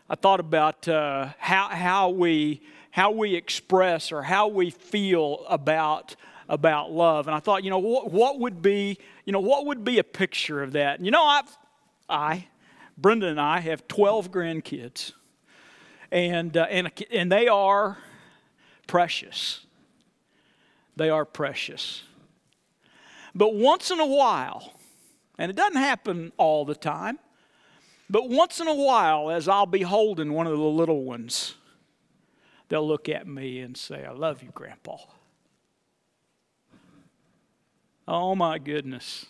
I 0.09 0.15
thought 0.15 0.41
about 0.41 0.87
uh, 0.87 1.29
how 1.37 1.69
how 1.69 2.09
we 2.09 2.61
how 2.95 3.11
we 3.11 3.35
express 3.35 4.13
or 4.13 4.21
how 4.21 4.47
we 4.47 4.69
feel 4.69 5.45
about 5.49 6.15
about 6.47 6.93
love, 6.93 7.27
and 7.27 7.35
I 7.35 7.41
thought, 7.41 7.65
you 7.65 7.69
know, 7.69 7.79
what, 7.79 8.09
what 8.09 8.39
would 8.39 8.61
be 8.61 8.97
you 9.25 9.33
know 9.33 9.41
what 9.41 9.65
would 9.65 9.83
be 9.83 9.99
a 9.99 10.03
picture 10.03 10.63
of 10.63 10.71
that? 10.71 10.99
And 10.99 11.05
you 11.05 11.11
know, 11.11 11.21
I 11.21 11.41
I 12.07 12.47
Brenda 12.97 13.27
and 13.27 13.41
I 13.41 13.59
have 13.59 13.85
twelve 13.89 14.31
grandkids, 14.31 15.11
and 16.09 16.55
uh, 16.55 16.67
and 16.69 16.89
and 17.11 17.29
they 17.29 17.49
are 17.49 17.97
precious. 18.87 19.65
They 20.95 21.09
are 21.09 21.25
precious. 21.25 22.03
But 23.33 23.55
once 23.55 23.91
in 23.91 23.99
a 23.99 24.07
while, 24.07 24.71
and 25.37 25.49
it 25.49 25.57
doesn't 25.57 25.81
happen 25.81 26.31
all 26.37 26.63
the 26.63 26.75
time, 26.75 27.19
but 28.09 28.29
once 28.29 28.61
in 28.61 28.69
a 28.69 28.73
while, 28.73 29.31
as 29.31 29.49
I'll 29.49 29.65
be 29.65 29.81
holding 29.81 30.31
one 30.31 30.47
of 30.47 30.57
the 30.57 30.63
little 30.63 31.03
ones, 31.03 31.55
they'll 32.69 32.87
look 32.87 33.09
at 33.09 33.27
me 33.27 33.59
and 33.59 33.75
say, 33.75 34.05
I 34.05 34.11
love 34.11 34.43
you, 34.43 34.49
Grandpa. 34.53 34.97
Oh 38.07 38.35
my 38.35 38.59
goodness. 38.59 39.25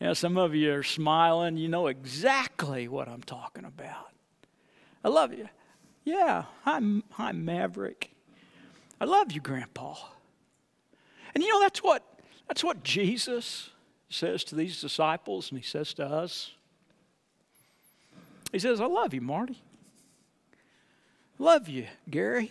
Yeah, 0.00 0.12
some 0.12 0.36
of 0.36 0.54
you 0.54 0.72
are 0.74 0.82
smiling. 0.82 1.56
You 1.56 1.68
know 1.68 1.86
exactly 1.86 2.88
what 2.88 3.08
I'm 3.08 3.22
talking 3.22 3.64
about. 3.64 4.10
I 5.04 5.08
love 5.08 5.32
you. 5.32 5.48
Yeah, 6.04 6.44
I'm, 6.66 7.04
I'm 7.16 7.44
Maverick. 7.44 8.10
I 9.00 9.04
love 9.04 9.32
you, 9.32 9.40
Grandpa. 9.40 9.94
And 11.34 11.42
you 11.42 11.50
know 11.50 11.60
that's 11.60 11.82
what 11.82 12.02
that's 12.48 12.62
what 12.62 12.84
Jesus 12.84 13.70
says 14.08 14.44
to 14.44 14.54
these 14.54 14.80
disciples 14.80 15.50
and 15.50 15.58
he 15.58 15.66
says 15.66 15.94
to 15.94 16.04
us. 16.04 16.52
He 18.52 18.58
says, 18.58 18.80
I 18.80 18.86
love 18.86 19.14
you, 19.14 19.20
Marty. 19.20 19.60
Love 21.38 21.68
you, 21.68 21.86
Gary. 22.08 22.50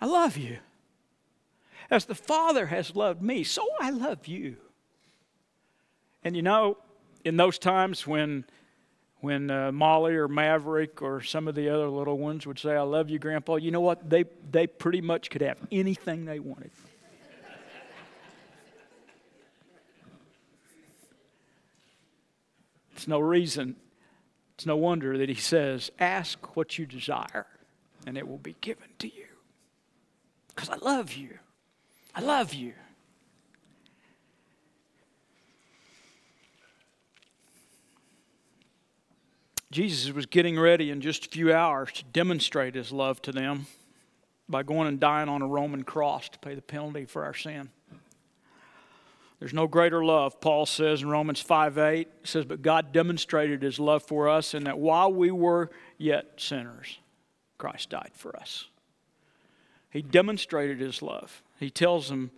I 0.00 0.06
love 0.06 0.36
you. 0.36 0.58
As 1.90 2.04
the 2.04 2.14
Father 2.14 2.66
has 2.66 2.94
loved 2.94 3.22
me, 3.22 3.44
so 3.44 3.66
I 3.80 3.90
love 3.90 4.26
you. 4.26 4.56
And 6.22 6.34
you 6.36 6.42
know, 6.42 6.78
in 7.24 7.36
those 7.36 7.58
times 7.58 8.06
when 8.06 8.44
when 9.24 9.50
uh, 9.50 9.72
Molly 9.72 10.14
or 10.16 10.28
Maverick 10.28 11.00
or 11.00 11.22
some 11.22 11.48
of 11.48 11.54
the 11.54 11.70
other 11.70 11.88
little 11.88 12.18
ones 12.18 12.46
would 12.46 12.58
say, 12.58 12.76
I 12.76 12.82
love 12.82 13.08
you, 13.08 13.18
Grandpa, 13.18 13.56
you 13.56 13.70
know 13.70 13.80
what? 13.80 14.10
They, 14.10 14.26
they 14.50 14.66
pretty 14.66 15.00
much 15.00 15.30
could 15.30 15.40
have 15.40 15.58
anything 15.72 16.26
they 16.26 16.38
wanted. 16.40 16.70
it's 22.92 23.08
no 23.08 23.18
reason 23.18 23.76
it's 24.56 24.66
no 24.66 24.76
wonder 24.76 25.18
that 25.18 25.28
he 25.28 25.34
says, 25.34 25.90
Ask 25.98 26.56
what 26.56 26.78
you 26.78 26.86
desire, 26.86 27.46
and 28.06 28.16
it 28.16 28.28
will 28.28 28.38
be 28.38 28.56
given 28.60 28.88
to 29.00 29.06
you. 29.06 29.26
Because 30.48 30.68
I 30.68 30.76
love 30.76 31.14
you. 31.14 31.38
I 32.14 32.20
love 32.20 32.54
you. 32.54 32.74
Jesus 39.72 40.14
was 40.14 40.26
getting 40.26 40.56
ready 40.56 40.90
in 40.90 41.00
just 41.00 41.26
a 41.26 41.28
few 41.28 41.52
hours 41.52 41.90
to 41.94 42.04
demonstrate 42.04 42.76
his 42.76 42.92
love 42.92 43.20
to 43.22 43.32
them 43.32 43.66
by 44.48 44.62
going 44.62 44.86
and 44.86 45.00
dying 45.00 45.28
on 45.28 45.42
a 45.42 45.48
Roman 45.48 45.82
cross 45.82 46.28
to 46.28 46.38
pay 46.38 46.54
the 46.54 46.62
penalty 46.62 47.06
for 47.06 47.24
our 47.24 47.34
sin. 47.34 47.70
There's 49.40 49.52
no 49.52 49.66
greater 49.66 50.04
love, 50.04 50.40
Paul 50.40 50.64
says 50.64 51.02
in 51.02 51.08
Romans 51.08 51.40
5 51.40 51.78
8. 51.78 52.08
says, 52.22 52.44
But 52.44 52.62
God 52.62 52.92
demonstrated 52.92 53.62
his 53.62 53.78
love 53.78 54.02
for 54.02 54.28
us 54.28 54.54
in 54.54 54.64
that 54.64 54.78
while 54.78 55.12
we 55.12 55.30
were 55.30 55.70
yet 55.98 56.32
sinners, 56.36 56.98
Christ 57.58 57.90
died 57.90 58.12
for 58.14 58.36
us. 58.36 58.68
He 59.90 60.02
demonstrated 60.02 60.80
his 60.80 61.02
love. 61.02 61.42
He 61.58 61.70
tells 61.70 62.08
them 62.08 62.30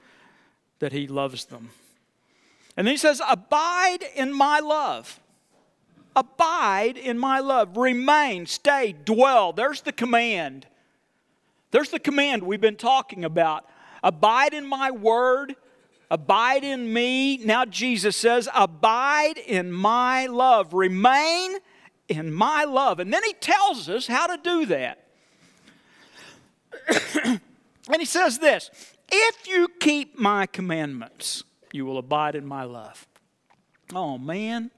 that 0.79 0.93
he 0.93 1.07
loves 1.07 1.47
them. 1.47 1.71
And 2.76 2.87
then 2.87 2.93
he 2.93 2.99
says, 2.99 3.23
Abide 3.26 4.05
in 4.15 4.33
my 4.33 4.61
love. 4.61 5.21
Abide 6.15 6.97
in 6.97 7.19
my 7.19 7.41
love. 7.41 7.76
Remain, 7.76 8.47
stay, 8.47 8.95
dwell. 9.05 9.53
There's 9.53 9.83
the 9.83 9.93
command. 9.93 10.67
There's 11.71 11.91
the 11.91 11.99
command 11.99 12.43
we've 12.43 12.61
been 12.61 12.76
talking 12.76 13.25
about. 13.25 13.67
Abide 14.03 14.55
in 14.55 14.67
my 14.67 14.91
word 14.91 15.57
Abide 16.10 16.64
in 16.64 16.92
me. 16.92 17.38
Now 17.38 17.64
Jesus 17.64 18.16
says, 18.16 18.48
Abide 18.54 19.38
in 19.38 19.72
my 19.72 20.26
love. 20.26 20.72
Remain 20.72 21.56
in 22.08 22.32
my 22.32 22.64
love. 22.64 23.00
And 23.00 23.12
then 23.12 23.22
he 23.25 23.32
tells 23.34 23.88
us 23.88 24.06
how 24.06 24.26
to 24.26 24.40
do 24.42 24.66
that. 24.66 25.02
and 27.25 27.98
he 27.98 28.04
says 28.04 28.38
this 28.38 28.70
If 29.10 29.48
you 29.48 29.68
keep 29.80 30.18
my 30.18 30.46
commandments, 30.46 31.44
you 31.72 31.84
will 31.84 31.98
abide 31.98 32.34
in 32.34 32.46
my 32.46 32.64
love. 32.64 33.06
Oh, 33.94 34.18
man. 34.18 34.70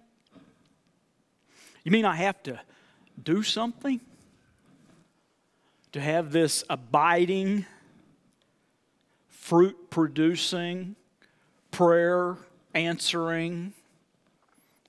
You 1.85 1.93
mean 1.93 2.05
I 2.05 2.17
have 2.17 2.43
to 2.43 2.61
do 3.23 3.43
something 3.43 4.01
to 5.93 6.01
have 6.01 6.33
this 6.33 6.65
abiding, 6.69 7.65
fruit 9.29 9.91
producing, 9.91 10.97
prayer 11.71 12.37
answering 12.75 13.73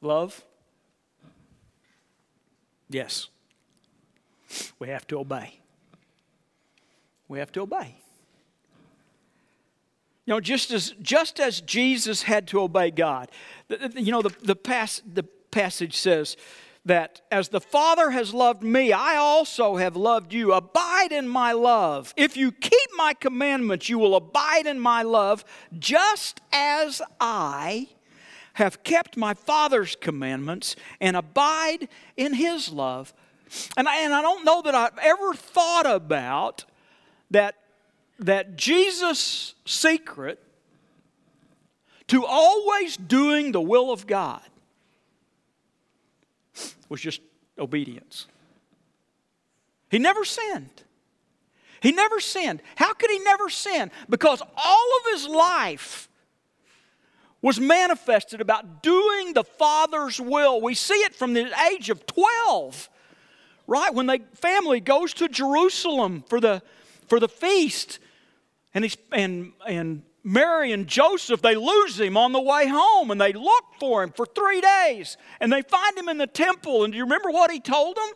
love? 0.02 0.44
Yes. 2.90 3.28
We 4.80 4.88
have 4.88 5.06
to 5.08 5.20
obey. 5.20 5.60
We 7.28 7.40
have 7.40 7.52
to 7.54 7.62
obey. 7.62 7.96
You 10.26 10.36
know, 10.36 10.40
just 10.40 10.72
as, 10.72 10.94
just 11.02 11.40
as 11.40 11.62
Jesus 11.62 12.24
had 12.24 12.48
to 12.50 12.62
obey 12.62 12.92
God, 12.92 13.30
you 13.96 14.12
know, 14.12 14.22
the, 14.22 14.36
the, 14.44 14.56
pass, 14.56 15.02
the 15.12 15.24
passage 15.24 15.96
says, 15.96 16.38
that 16.86 17.22
as 17.32 17.50
the 17.50 17.62
Father 17.62 18.12
has 18.12 18.34
loved 18.34 18.64
me, 18.64 18.92
I 18.92 19.16
also 19.16 19.76
have 19.76 19.96
loved 19.96 20.34
you. 20.34 20.54
Abide 20.54 21.12
in 21.12 21.28
my 21.28 21.52
love. 21.52 22.14
If 22.18 22.38
you 22.38 22.52
keep 22.52 22.90
my 22.96 23.14
commandments, 23.14 23.90
you 23.90 24.00
will 24.00 24.16
abide 24.16 24.66
in 24.66 24.80
my 24.80 25.02
love, 25.02 25.44
just 25.78 26.42
as 26.52 27.02
I 27.20 27.90
have 28.54 28.84
kept 28.84 29.18
my 29.18 29.34
Father's 29.34 29.96
commandments 29.96 30.76
and 31.00 31.16
abide 31.16 31.88
in 32.18 32.34
his 32.34 32.70
love. 32.70 33.14
And 33.78 33.88
I, 33.88 34.02
and 34.02 34.14
I 34.14 34.22
don't 34.22 34.46
know 34.46 34.62
that 34.62 34.76
I've 34.76 34.98
ever 35.02 35.34
thought 35.34 35.86
about 35.86 36.66
that, 37.32 37.56
that 38.20 38.58
Jesus' 38.58 39.56
secret 39.66 40.44
to 42.08 42.26
always 42.26 42.98
doing 42.98 43.52
the 43.52 43.62
will 43.62 43.92
of 43.92 44.08
God 44.08 44.42
was 46.89 47.01
just 47.01 47.22
obedience. 47.58 48.28
He 49.89 50.00
never 50.00 50.24
sinned. 50.25 50.84
He 51.82 51.92
never 51.92 52.20
sinned. 52.20 52.62
How 52.75 52.94
could 52.94 53.10
he 53.10 53.20
never 53.20 53.50
sin? 53.50 53.92
Because 54.10 54.42
all 54.42 55.00
of 55.00 55.13
his 55.13 55.28
life 55.28 56.10
was 57.42 57.60
manifested 57.60 58.42
about 58.42 58.84
doing 58.84 59.34
the 59.34 59.44
Father's 59.44 60.20
will. 60.20 60.60
We 60.62 60.74
see 60.74 60.96
it 60.96 61.16
from 61.16 61.34
the 61.34 61.50
age 61.72 61.89
of 61.89 62.06
12, 62.06 62.89
right? 63.66 63.94
When 63.94 64.08
the 64.08 64.20
family 64.34 64.82
goes 64.82 65.13
to 65.16 65.30
Jerusalem 65.30 66.24
for 66.28 66.42
the, 66.42 66.62
for 67.08 67.20
the 67.20 67.30
feast, 67.30 68.00
and, 68.74 68.84
he's, 68.84 68.98
and, 69.13 69.54
and 69.66 70.04
Mary 70.24 70.72
and 70.72 70.88
Joseph, 70.88 71.42
they 71.42 71.56
lose 71.56 72.00
him 72.00 72.18
on 72.18 72.34
the 72.34 72.42
way 72.42 72.68
home, 72.68 73.12
and 73.12 73.20
they 73.20 73.34
look 73.34 73.66
for 73.80 74.04
him 74.04 74.12
for 74.12 74.26
three 74.26 74.62
days, 74.62 75.18
and 75.40 75.52
they 75.52 75.62
find 75.62 75.98
him 75.98 76.10
in 76.10 76.18
the 76.18 76.28
temple. 76.28 76.84
And 76.84 76.94
do 76.94 76.98
you 76.98 77.04
remember 77.04 77.32
what 77.32 77.52
he 77.52 77.60
told 77.60 77.96
them? 77.96 78.10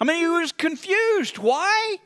I 0.00 0.04
mean, 0.04 0.18
he 0.18 0.26
was 0.26 0.52
confused. 0.52 1.38
Why? 1.38 1.96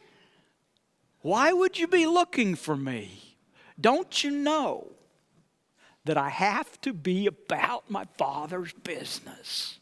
Why 1.20 1.52
would 1.52 1.78
you 1.78 1.88
be 1.88 2.06
looking 2.06 2.54
for 2.54 2.76
me? 2.76 3.36
Don't 3.80 4.22
you 4.22 4.30
know 4.30 4.92
that 6.04 6.16
I 6.16 6.28
have 6.28 6.80
to 6.82 6.92
be 6.92 7.26
about 7.26 7.90
my 7.90 8.04
father's 8.16 8.72
business? 8.72 9.78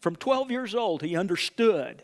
From 0.00 0.16
12 0.16 0.50
years 0.50 0.74
old, 0.74 1.02
he 1.02 1.16
understood 1.16 2.02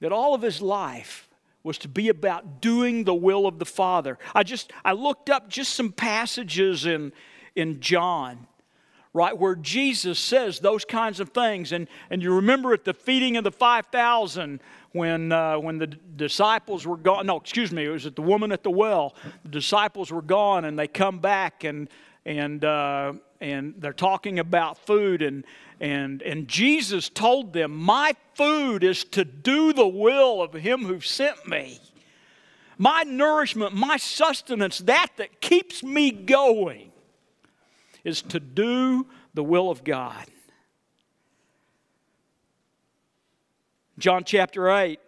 that 0.00 0.12
all 0.12 0.34
of 0.34 0.42
his 0.42 0.60
life 0.60 1.27
was 1.68 1.78
to 1.78 1.88
be 1.88 2.08
about 2.08 2.60
doing 2.60 3.04
the 3.04 3.14
will 3.14 3.46
of 3.46 3.60
the 3.60 3.64
Father. 3.64 4.18
I 4.34 4.42
just 4.42 4.72
I 4.84 4.92
looked 4.92 5.30
up 5.30 5.48
just 5.48 5.74
some 5.74 5.92
passages 5.92 6.86
in 6.86 7.12
in 7.54 7.80
John 7.80 8.48
right, 9.14 9.36
where 9.36 9.56
Jesus 9.56 10.18
says 10.18 10.60
those 10.60 10.84
kinds 10.84 11.18
of 11.18 11.30
things. 11.30 11.72
And, 11.72 11.88
and 12.10 12.22
you 12.22 12.34
remember 12.34 12.72
at 12.72 12.84
the 12.84 12.94
feeding 12.94 13.36
of 13.36 13.44
the 13.44 13.50
5,000 13.50 14.60
when, 14.92 15.32
uh, 15.32 15.58
when 15.58 15.78
the 15.78 15.86
disciples 15.86 16.86
were 16.86 16.96
gone. 16.96 17.26
No, 17.26 17.36
excuse 17.36 17.72
me, 17.72 17.84
it 17.84 17.88
was 17.88 18.06
at 18.06 18.16
the 18.16 18.22
woman 18.22 18.52
at 18.52 18.62
the 18.62 18.70
well. 18.70 19.14
The 19.42 19.48
disciples 19.48 20.12
were 20.12 20.22
gone 20.22 20.64
and 20.64 20.78
they 20.78 20.86
come 20.86 21.18
back 21.18 21.64
and, 21.64 21.88
and, 22.24 22.64
uh, 22.64 23.14
and 23.40 23.74
they're 23.78 23.92
talking 23.92 24.38
about 24.38 24.78
food. 24.78 25.22
And, 25.22 25.44
and, 25.80 26.22
and 26.22 26.48
Jesus 26.48 27.08
told 27.08 27.52
them, 27.52 27.74
My 27.74 28.14
food 28.34 28.84
is 28.84 29.04
to 29.04 29.24
do 29.24 29.72
the 29.72 29.86
will 29.86 30.42
of 30.42 30.52
him 30.52 30.84
who 30.84 31.00
sent 31.00 31.46
me. 31.46 31.80
My 32.76 33.02
nourishment, 33.02 33.74
my 33.74 33.96
sustenance, 33.96 34.78
that 34.78 35.08
that 35.16 35.40
keeps 35.40 35.82
me 35.82 36.10
going 36.10 36.92
is 38.04 38.22
to 38.22 38.40
do 38.40 39.06
the 39.34 39.42
will 39.42 39.70
of 39.70 39.82
God. 39.82 40.24
John 43.98 44.22
chapter 44.22 44.70
8 44.70 45.00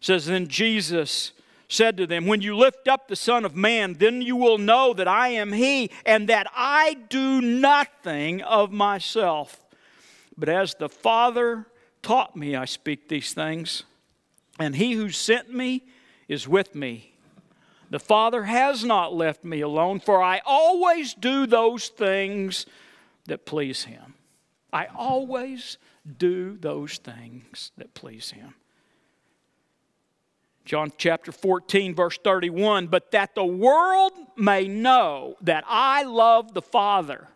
says, 0.00 0.26
Then 0.26 0.48
Jesus 0.48 1.30
said 1.72 1.96
to 1.96 2.06
them, 2.06 2.26
When 2.26 2.42
you 2.42 2.56
lift 2.56 2.86
up 2.86 3.08
the 3.08 3.16
Son 3.16 3.44
of 3.44 3.56
Man, 3.56 3.94
then 3.94 4.22
you 4.22 4.36
will 4.36 4.58
know 4.58 4.92
that 4.92 5.08
I 5.08 5.28
am 5.28 5.52
He, 5.52 5.90
and 6.04 6.28
that 6.28 6.46
I 6.54 6.94
do 7.08 7.40
nothing 7.40 8.42
of 8.42 8.70
myself. 8.70 9.64
But 10.36 10.48
as 10.48 10.74
the 10.74 10.88
Father 10.88 11.66
taught 12.02 12.36
me, 12.36 12.54
I 12.54 12.64
speak 12.66 13.08
these 13.08 13.32
things, 13.32 13.84
and 14.58 14.76
He 14.76 14.92
who 14.92 15.10
sent 15.10 15.52
me 15.52 15.84
is 16.28 16.46
with 16.46 16.74
me. 16.74 17.14
The 17.90 18.00
Father 18.00 18.44
has 18.44 18.84
not 18.84 19.14
left 19.14 19.44
me 19.44 19.60
alone, 19.60 20.00
for 20.00 20.22
I 20.22 20.40
always 20.46 21.14
do 21.14 21.46
those 21.46 21.88
things 21.88 22.66
that 23.26 23.44
please 23.44 23.84
Him. 23.84 24.14
I 24.72 24.86
always 24.86 25.76
do 26.18 26.56
those 26.56 26.96
things 26.98 27.72
that 27.76 27.92
please 27.94 28.30
Him. 28.30 28.54
John 30.64 30.92
chapter 30.96 31.32
14, 31.32 31.94
verse 31.94 32.18
31 32.22 32.86
But 32.86 33.10
that 33.10 33.34
the 33.34 33.44
world 33.44 34.12
may 34.36 34.68
know 34.68 35.36
that 35.40 35.64
I 35.66 36.04
love 36.04 36.54
the 36.54 36.62
Father, 36.62 37.28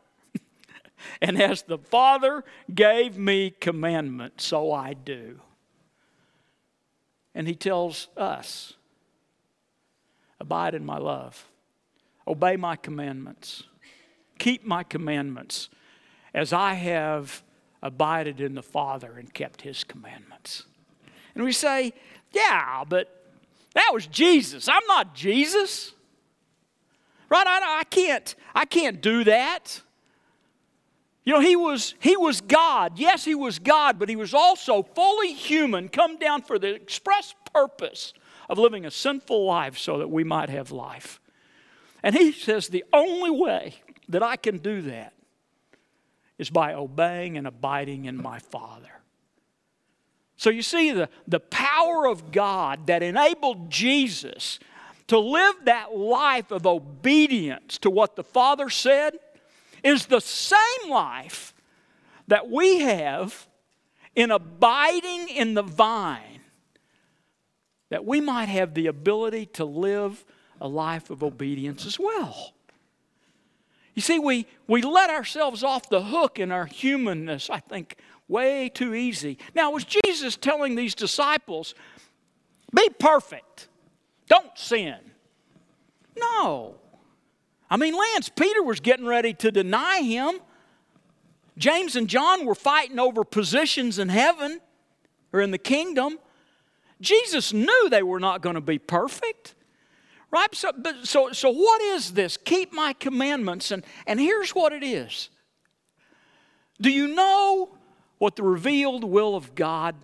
and 1.23 1.41
as 1.41 1.63
the 1.63 1.79
Father 1.79 2.45
gave 2.73 3.19
me 3.19 3.51
commandment, 3.51 4.41
so 4.41 4.73
I 4.73 4.95
do. 4.95 5.41
And 7.35 7.47
He 7.49 7.55
tells 7.55 8.09
us 8.17 8.75
Abide 10.41 10.75
in 10.75 10.85
my 10.85 10.99
love. 10.99 11.49
Obey 12.27 12.57
my 12.57 12.77
commandments. 12.77 13.65
Keep 14.39 14.67
my 14.67 14.83
commandments 14.83 15.71
as 16.35 16.53
I 16.53 16.75
have 16.75 17.43
abided 17.83 18.41
in 18.41 18.55
the 18.55 18.63
Father 18.63 19.15
and 19.19 19.33
kept 19.33 19.63
his 19.63 19.85
commandments. 19.85 20.65
And 21.35 21.45
we 21.45 21.53
say, 21.53 21.93
yeah, 22.37 22.85
but 22.89 23.09
that 23.75 23.91
was 23.93 24.07
Jesus. 24.07 24.69
I'm 24.69 24.87
not 24.87 25.15
Jesus. 25.15 25.93
Right? 27.29 27.47
I, 27.47 27.81
I 27.81 27.85
can't, 27.85 28.35
I 28.55 28.65
can't 28.65 29.01
do 29.01 29.25
that. 29.25 29.81
You 31.25 31.33
know, 31.33 31.41
he 31.41 31.57
was, 31.57 31.95
he 31.99 32.17
was 32.17 32.41
God. 32.41 32.99
Yes, 32.99 33.25
he 33.25 33.35
was 33.35 33.59
God, 33.59 33.99
but 33.99 34.09
he 34.09 34.17
was 34.17 34.33
also 34.33 34.83
fully 34.83 35.33
human, 35.33 35.89
come 35.89 36.19
down 36.19 36.43
for 36.43 36.59
the 36.59 36.73
express 36.75 37.35
purpose 37.53 38.13
of 38.49 38.59
living 38.59 38.85
a 38.85 38.91
sinful 38.91 39.45
life 39.45 39.77
so 39.77 39.99
that 39.99 40.09
we 40.09 40.23
might 40.23 40.51
have 40.51 40.71
life. 40.71 41.21
And 42.03 42.15
he 42.15 42.31
says 42.31 42.69
the 42.69 42.85
only 42.93 43.31
way 43.31 43.75
that 44.09 44.23
I 44.23 44.37
can 44.37 44.59
do 44.59 44.83
that 44.83 45.15
is 46.39 46.51
by 46.51 46.75
obeying 46.75 47.37
and 47.37 47.47
abiding 47.47 48.05
in 48.05 48.17
my 48.17 48.39
Father. 48.39 48.96
So 50.37 50.51
you 50.51 50.63
see 50.63 50.93
the, 50.93 51.09
the 51.27 51.41
power 51.41 52.07
of 52.07 52.31
God 52.31 52.87
that 52.89 53.03
enabled 53.03 53.71
Jesus 53.71 54.59
to 55.07 55.19
live 55.19 55.55
that 55.65 55.97
life 55.97 56.51
of 56.51 56.67
obedience 56.67 57.79
to 57.79 57.91
what 57.91 58.17
the 58.17 58.25
Father 58.25 58.69
said 58.69 59.19
is 59.83 60.07
the 60.07 60.21
same 60.21 60.91
life 60.91 61.55
that 62.29 62.51
we 62.51 62.81
have 62.81 63.47
in 64.15 64.31
abiding 64.31 65.29
in 65.29 65.55
the 65.55 65.63
vine 65.63 66.41
that 67.89 68.05
we 68.05 68.21
might 68.21 68.49
have 68.49 68.75
the 68.75 68.89
ability 68.89 69.47
to 69.47 69.65
live 69.65 70.25
a 70.61 70.67
life 70.67 71.11
of 71.11 71.23
obedience 71.23 71.87
as 71.87 71.99
well. 71.99 72.53
You 73.95 74.03
see, 74.03 74.19
we, 74.19 74.47
we 74.67 74.83
let 74.83 75.09
ourselves 75.09 75.63
off 75.63 75.89
the 75.89 76.03
hook 76.03 76.39
in 76.39 76.51
our 76.51 76.67
humanness, 76.67 77.49
I 77.49 77.61
think, 77.61 77.97
way 78.29 78.69
too 78.69 78.95
easy. 78.95 79.39
Now, 79.55 79.71
was 79.71 79.85
Jesus 79.85 80.37
telling 80.37 80.75
these 80.75 80.95
disciples, 80.95 81.75
be 82.75 82.89
perfect, 82.99 83.69
don't 84.29 84.57
sin? 84.57 84.97
No. 86.19 86.77
I 87.71 87.77
mean, 87.77 87.95
Lance, 87.97 88.29
Peter 88.29 88.63
was 88.63 88.81
getting 88.81 89.07
ready 89.07 89.35
to 89.35 89.51
deny 89.51 90.01
him. 90.01 90.39
James 91.59 91.97
and 91.97 92.09
John 92.09 92.47
were 92.47 92.55
fighting 92.55 92.99
over 92.99 93.25
positions 93.25 93.99
in 93.99 94.09
heaven 94.09 94.61
or 95.33 95.41
in 95.41 95.51
the 95.51 95.59
kingdom. 95.59 96.19
Jesus 97.01 97.53
knew 97.53 97.89
they 97.91 98.03
were 98.03 98.21
not 98.21 98.41
going 98.41 98.55
to 98.55 98.61
be 98.61 98.79
perfect. 98.79 99.55
Right? 100.31 100.55
So, 100.55 100.73
but, 100.77 101.07
so, 101.07 101.33
so 101.33 101.51
what 101.51 101.81
is 101.81 102.13
this? 102.13 102.37
Keep 102.37 102.73
my 102.73 102.93
commandments. 102.95 103.71
And, 103.71 103.85
and 104.07 104.19
here's 104.19 104.51
what 104.51 104.73
it 104.73 104.83
is. 104.83 105.31
Do 106.81 106.91
you 106.91 107.09
know 107.09 107.76
what 108.19 108.37
the 108.37 108.43
revealed 108.43 109.05
will 109.05 109.35
of 109.35 109.55
God 109.55 109.95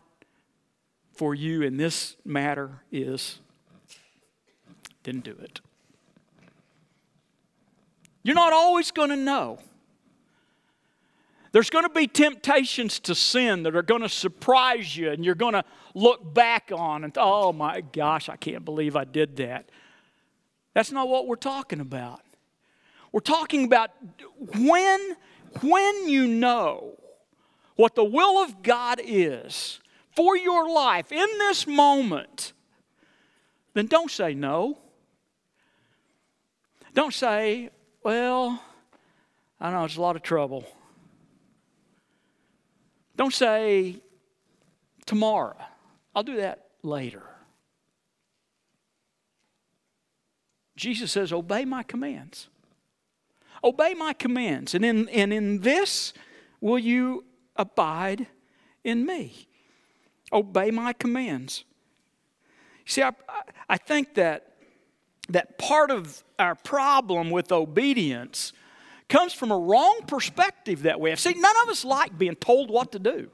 for 1.15 1.35
you 1.35 1.63
in 1.63 1.77
this 1.77 2.17
matter 2.25 2.83
is? 2.91 3.41
Then 5.03 5.21
do 5.21 5.37
it. 5.41 5.61
You're 8.23 8.37
not 8.37 8.53
always 8.53 8.91
going 8.91 9.11
to 9.11 9.17
know. 9.17 9.59
There's 11.53 11.71
going 11.71 11.85
to 11.85 11.91
be 11.91 12.07
temptations 12.07 12.99
to 13.01 13.15
sin 13.15 13.65
that 13.65 13.77
are 13.77 13.83
going 13.83 14.01
to 14.01 14.09
surprise 14.09 14.97
you, 14.97 15.11
and 15.11 15.25
you're 15.25 15.35
going 15.35 15.53
to 15.53 15.65
look 15.95 16.33
back 16.33 16.71
on 16.75 17.05
and, 17.05 17.13
oh 17.19 17.53
my 17.53 17.83
gosh, 17.83 18.29
I 18.29 18.37
can't 18.37 18.65
believe 18.65 18.97
I 18.97 19.05
did 19.05 19.37
that. 19.37 19.69
That's 20.73 20.91
not 20.91 21.09
what 21.09 21.27
we're 21.27 21.37
talking 21.37 21.81
about. 21.81 22.23
We're 23.11 23.21
talking 23.21 23.65
about 23.65 23.91
when, 24.39 25.17
when 25.61 26.09
you 26.09 26.27
know 26.27 26.99
what 27.83 27.97
the 27.97 28.05
will 28.05 28.45
of 28.45 28.63
God 28.63 29.01
is 29.05 29.81
for 30.15 30.37
your 30.37 30.71
life 30.71 31.11
in 31.11 31.27
this 31.39 31.67
moment, 31.67 32.53
then 33.75 33.87
don't 33.87 34.09
say 34.09 34.35
no. 34.35 34.79
Don't 36.95 37.13
say, 37.13 37.71
well, 38.05 38.63
I 39.61 39.73
know 39.73 39.85
it's 39.85 39.97
a 39.97 40.01
lot 40.01 40.15
of 40.15 40.23
trouble. 40.23 40.65
Don't 43.17 43.35
say, 43.35 43.97
tomorrow. 45.05 45.57
I'll 46.15 46.23
do 46.23 46.37
that 46.37 46.67
later. 46.85 47.25
Jesus 50.77 51.11
says, 51.11 51.33
Obey 51.33 51.65
my 51.65 51.83
commands. 51.83 52.49
Obey 53.65 53.95
my 53.95 54.13
commands. 54.13 54.73
And 54.73 54.85
in, 54.85 55.09
and 55.09 55.33
in 55.33 55.63
this 55.63 56.13
will 56.61 56.79
you 56.79 57.25
abide 57.57 58.27
in 58.85 59.07
me. 59.07 59.49
Obey 60.33 60.71
my 60.71 60.93
commands. 60.93 61.65
See, 62.85 63.03
I, 63.03 63.13
I 63.69 63.77
think 63.77 64.15
that 64.15 64.53
that 65.29 65.59
part 65.59 65.91
of 65.91 66.23
our 66.39 66.55
problem 66.55 67.31
with 67.31 67.53
obedience 67.53 68.53
comes 69.09 69.33
from 69.33 69.53
a 69.53 69.59
wrong 69.59 70.01
perspective 70.07 70.83
that 70.83 70.99
we 70.99 71.11
have. 71.11 71.21
See, 71.21 71.35
none 71.35 71.55
of 71.63 71.69
us 71.69 71.85
like 71.85 72.17
being 72.19 72.35
told 72.35 72.71
what 72.71 72.93
to 72.93 72.99
do. 72.99 73.31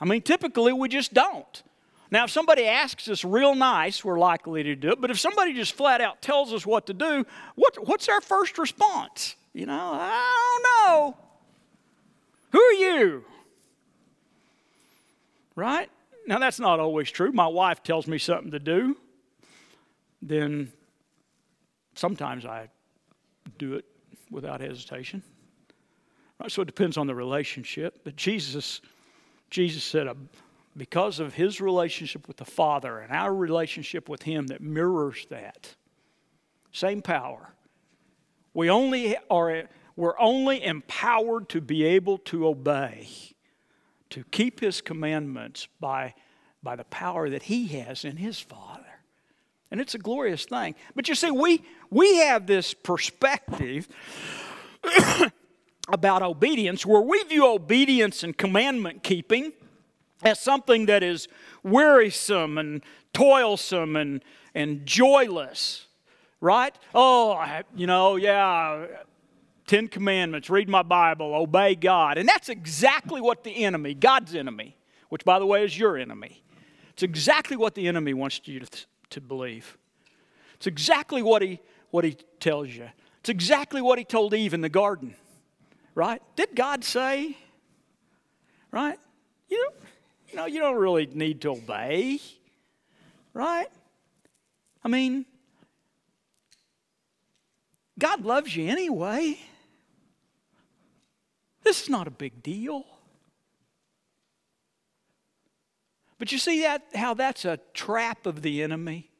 I 0.00 0.06
mean, 0.06 0.22
typically 0.22 0.72
we 0.72 0.88
just 0.88 1.14
don't. 1.14 1.62
Now, 2.10 2.24
if 2.24 2.30
somebody 2.30 2.66
asks 2.66 3.08
us 3.08 3.24
real 3.24 3.54
nice, 3.54 4.04
we're 4.04 4.18
likely 4.18 4.62
to 4.62 4.76
do 4.76 4.90
it. 4.90 5.00
But 5.00 5.10
if 5.10 5.18
somebody 5.18 5.52
just 5.52 5.72
flat 5.72 6.00
out 6.00 6.20
tells 6.22 6.52
us 6.52 6.66
what 6.66 6.86
to 6.86 6.94
do, 6.94 7.24
what, 7.54 7.86
what's 7.86 8.08
our 8.08 8.20
first 8.20 8.58
response? 8.58 9.36
You 9.54 9.66
know, 9.66 9.92
I 9.94 10.58
don't 10.58 10.90
know. 10.90 11.16
Who 12.50 12.60
are 12.60 12.72
you? 12.72 13.24
Right? 15.54 15.88
Now, 16.26 16.40
that's 16.40 16.58
not 16.58 16.80
always 16.80 17.10
true. 17.10 17.30
My 17.30 17.46
wife 17.46 17.82
tells 17.82 18.08
me 18.08 18.18
something 18.18 18.50
to 18.50 18.58
do, 18.58 18.96
then 20.20 20.72
sometimes 21.94 22.44
I 22.44 22.68
do 23.58 23.74
it 23.74 23.84
without 24.30 24.60
hesitation. 24.60 25.22
Right? 26.40 26.50
So 26.50 26.62
it 26.62 26.64
depends 26.64 26.96
on 26.96 27.06
the 27.06 27.14
relationship. 27.14 28.00
But 28.02 28.16
Jesus, 28.16 28.80
Jesus 29.50 29.84
said, 29.84 30.08
uh, 30.08 30.14
because 30.76 31.20
of 31.20 31.34
his 31.34 31.60
relationship 31.60 32.26
with 32.26 32.38
the 32.38 32.44
Father 32.44 32.98
and 32.98 33.12
our 33.12 33.32
relationship 33.32 34.08
with 34.08 34.22
him 34.22 34.48
that 34.48 34.60
mirrors 34.60 35.26
that, 35.30 35.76
same 36.72 37.00
power, 37.00 37.54
we 38.54 38.70
only 38.70 39.16
are, 39.30 39.64
we're 39.96 40.18
only 40.18 40.64
empowered 40.64 41.48
to 41.50 41.60
be 41.60 41.84
able 41.84 42.18
to 42.18 42.46
obey 42.46 43.08
to 44.10 44.24
keep 44.30 44.60
his 44.60 44.80
commandments 44.80 45.66
by, 45.80 46.14
by 46.62 46.76
the 46.76 46.84
power 46.84 47.28
that 47.28 47.42
he 47.44 47.66
has 47.66 48.04
in 48.04 48.16
his 48.16 48.38
Father. 48.38 48.84
And 49.72 49.80
it's 49.80 49.96
a 49.96 49.98
glorious 49.98 50.44
thing. 50.44 50.76
But 50.94 51.08
you 51.08 51.16
see, 51.16 51.32
we, 51.32 51.64
we 51.90 52.18
have 52.18 52.46
this 52.46 52.74
perspective 52.74 53.88
about 55.92 56.22
obedience 56.22 56.86
where 56.86 57.00
we 57.00 57.24
view 57.24 57.52
obedience 57.52 58.22
and 58.22 58.38
commandment 58.38 59.02
keeping 59.02 59.52
as 60.22 60.40
something 60.40 60.86
that 60.86 61.02
is 61.02 61.26
wearisome 61.64 62.56
and 62.56 62.82
toilsome 63.12 63.96
and, 63.96 64.22
and 64.54 64.86
joyless, 64.86 65.83
right? 66.44 66.76
Oh, 66.94 67.42
you 67.74 67.86
know, 67.86 68.16
yeah, 68.16 68.86
Ten 69.66 69.88
Commandments, 69.88 70.50
read 70.50 70.68
my 70.68 70.82
Bible, 70.82 71.34
obey 71.34 71.74
God. 71.74 72.18
And 72.18 72.28
that's 72.28 72.50
exactly 72.50 73.20
what 73.20 73.44
the 73.44 73.64
enemy, 73.64 73.94
God's 73.94 74.34
enemy, 74.34 74.76
which 75.08 75.24
by 75.24 75.38
the 75.38 75.46
way 75.46 75.64
is 75.64 75.76
your 75.76 75.96
enemy, 75.96 76.42
it's 76.90 77.02
exactly 77.02 77.56
what 77.56 77.74
the 77.74 77.88
enemy 77.88 78.12
wants 78.12 78.42
you 78.44 78.60
to, 78.60 78.86
to 79.10 79.20
believe. 79.20 79.78
It's 80.56 80.66
exactly 80.66 81.22
what 81.22 81.40
he, 81.40 81.60
what 81.90 82.04
he 82.04 82.16
tells 82.40 82.68
you. 82.68 82.90
It's 83.20 83.30
exactly 83.30 83.80
what 83.80 83.98
he 83.98 84.04
told 84.04 84.34
Eve 84.34 84.52
in 84.52 84.60
the 84.60 84.68
garden, 84.68 85.16
right? 85.94 86.20
Did 86.36 86.54
God 86.54 86.84
say, 86.84 87.38
right? 88.70 88.98
You 89.48 89.70
you 90.28 90.36
know, 90.36 90.46
you 90.46 90.58
don't 90.58 90.76
really 90.76 91.06
need 91.06 91.40
to 91.42 91.50
obey, 91.50 92.18
right? 93.32 93.68
I 94.82 94.88
mean, 94.88 95.24
God 97.98 98.24
loves 98.24 98.54
you 98.56 98.68
anyway. 98.68 99.38
This 101.62 101.82
is 101.82 101.88
not 101.88 102.06
a 102.06 102.10
big 102.10 102.42
deal. 102.42 102.84
But 106.18 106.32
you 106.32 106.38
see 106.38 106.62
that 106.62 106.82
how 106.94 107.14
that's 107.14 107.44
a 107.44 107.58
trap 107.72 108.26
of 108.26 108.42
the 108.42 108.62
enemy? 108.62 109.10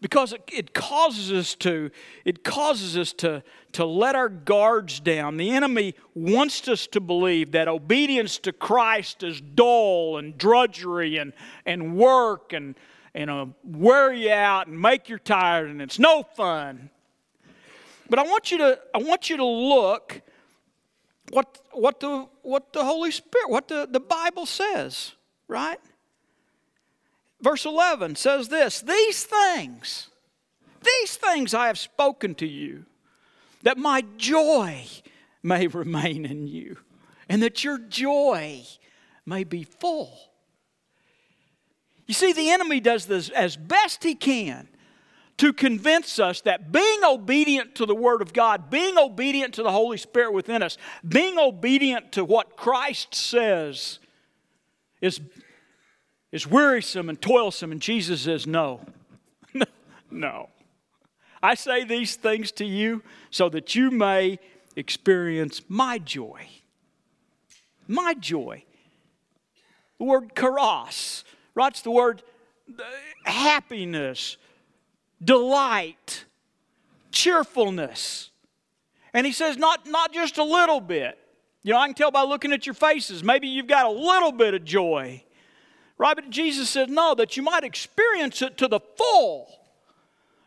Because 0.00 0.34
it, 0.52 0.74
causes 0.74 1.32
us 1.32 1.54
to, 1.56 1.90
it 2.24 2.42
causes 2.42 2.96
us 2.96 3.12
to, 3.14 3.44
to 3.72 3.84
let 3.84 4.16
our 4.16 4.28
guards 4.28 4.98
down. 4.98 5.36
The 5.36 5.50
enemy 5.50 5.94
wants 6.14 6.66
us 6.66 6.88
to 6.88 7.00
believe 7.00 7.52
that 7.52 7.68
obedience 7.68 8.38
to 8.40 8.52
Christ 8.52 9.22
is 9.22 9.40
dull 9.40 10.18
and 10.18 10.36
drudgery 10.36 11.18
and, 11.18 11.32
and 11.66 11.96
work 11.96 12.52
and, 12.52 12.74
and 13.14 13.30
uh, 13.30 13.46
wear 13.62 14.12
you 14.12 14.32
out 14.32 14.66
and 14.66 14.80
make 14.80 15.08
you 15.08 15.18
tired 15.18 15.70
and 15.70 15.80
it's 15.80 16.00
no 16.00 16.24
fun. 16.24 16.90
But 18.12 18.18
I 18.18 18.24
want 18.24 18.50
you 18.50 18.58
to, 18.58 18.78
I 18.94 18.98
want 18.98 19.30
you 19.30 19.38
to 19.38 19.44
look 19.44 20.20
what, 21.30 21.58
what, 21.70 21.98
the, 21.98 22.28
what 22.42 22.74
the 22.74 22.84
Holy 22.84 23.10
Spirit, 23.10 23.48
what 23.48 23.68
the, 23.68 23.88
the 23.90 24.00
Bible 24.00 24.44
says, 24.44 25.12
right? 25.48 25.78
Verse 27.40 27.64
11 27.64 28.16
says 28.16 28.50
this 28.50 28.82
These 28.82 29.24
things, 29.24 30.10
these 30.82 31.16
things 31.16 31.54
I 31.54 31.68
have 31.68 31.78
spoken 31.78 32.34
to 32.34 32.46
you, 32.46 32.84
that 33.62 33.78
my 33.78 34.04
joy 34.18 34.84
may 35.42 35.66
remain 35.66 36.26
in 36.26 36.46
you, 36.46 36.76
and 37.30 37.42
that 37.42 37.64
your 37.64 37.78
joy 37.78 38.60
may 39.24 39.42
be 39.42 39.64
full. 39.64 40.12
You 42.06 42.12
see, 42.12 42.34
the 42.34 42.50
enemy 42.50 42.78
does 42.78 43.06
this 43.06 43.30
as 43.30 43.56
best 43.56 44.04
he 44.04 44.14
can 44.14 44.68
to 45.42 45.52
convince 45.52 46.20
us 46.20 46.40
that 46.42 46.70
being 46.70 47.02
obedient 47.02 47.74
to 47.74 47.84
the 47.84 47.96
Word 47.96 48.22
of 48.22 48.32
God, 48.32 48.70
being 48.70 48.96
obedient 48.96 49.54
to 49.54 49.64
the 49.64 49.72
Holy 49.72 49.96
Spirit 49.96 50.32
within 50.32 50.62
us, 50.62 50.78
being 51.08 51.36
obedient 51.36 52.12
to 52.12 52.24
what 52.24 52.56
Christ 52.56 53.12
says 53.12 53.98
is, 55.00 55.20
is 56.30 56.46
wearisome 56.46 57.08
and 57.08 57.20
toilsome. 57.20 57.72
And 57.72 57.82
Jesus 57.82 58.20
says, 58.20 58.46
No. 58.46 58.82
no. 60.12 60.48
I 61.42 61.56
say 61.56 61.82
these 61.82 62.14
things 62.14 62.52
to 62.52 62.64
you 62.64 63.02
so 63.32 63.48
that 63.48 63.74
you 63.74 63.90
may 63.90 64.38
experience 64.76 65.60
my 65.68 65.98
joy. 65.98 66.46
My 67.88 68.14
joy. 68.14 68.62
The 69.98 70.04
word 70.04 70.36
charos, 70.36 71.24
right? 71.56 71.72
It's 71.72 71.82
the 71.82 71.90
word 71.90 72.22
uh, 72.78 72.84
happiness, 73.24 74.36
delight, 75.22 76.24
cheerfulness. 77.10 78.30
And 79.14 79.26
he 79.26 79.32
says, 79.32 79.56
not, 79.56 79.86
not 79.86 80.12
just 80.12 80.38
a 80.38 80.44
little 80.44 80.80
bit. 80.80 81.18
You 81.62 81.72
know, 81.72 81.78
I 81.78 81.86
can 81.86 81.94
tell 81.94 82.10
by 82.10 82.22
looking 82.22 82.52
at 82.52 82.66
your 82.66 82.74
faces, 82.74 83.22
maybe 83.22 83.46
you've 83.46 83.66
got 83.66 83.86
a 83.86 83.90
little 83.90 84.32
bit 84.32 84.54
of 84.54 84.64
joy. 84.64 85.22
Right? 85.98 86.16
But 86.16 86.30
Jesus 86.30 86.70
says, 86.70 86.88
no, 86.88 87.14
that 87.14 87.36
you 87.36 87.42
might 87.42 87.62
experience 87.62 88.42
it 88.42 88.56
to 88.58 88.68
the 88.68 88.80
full. 88.80 89.48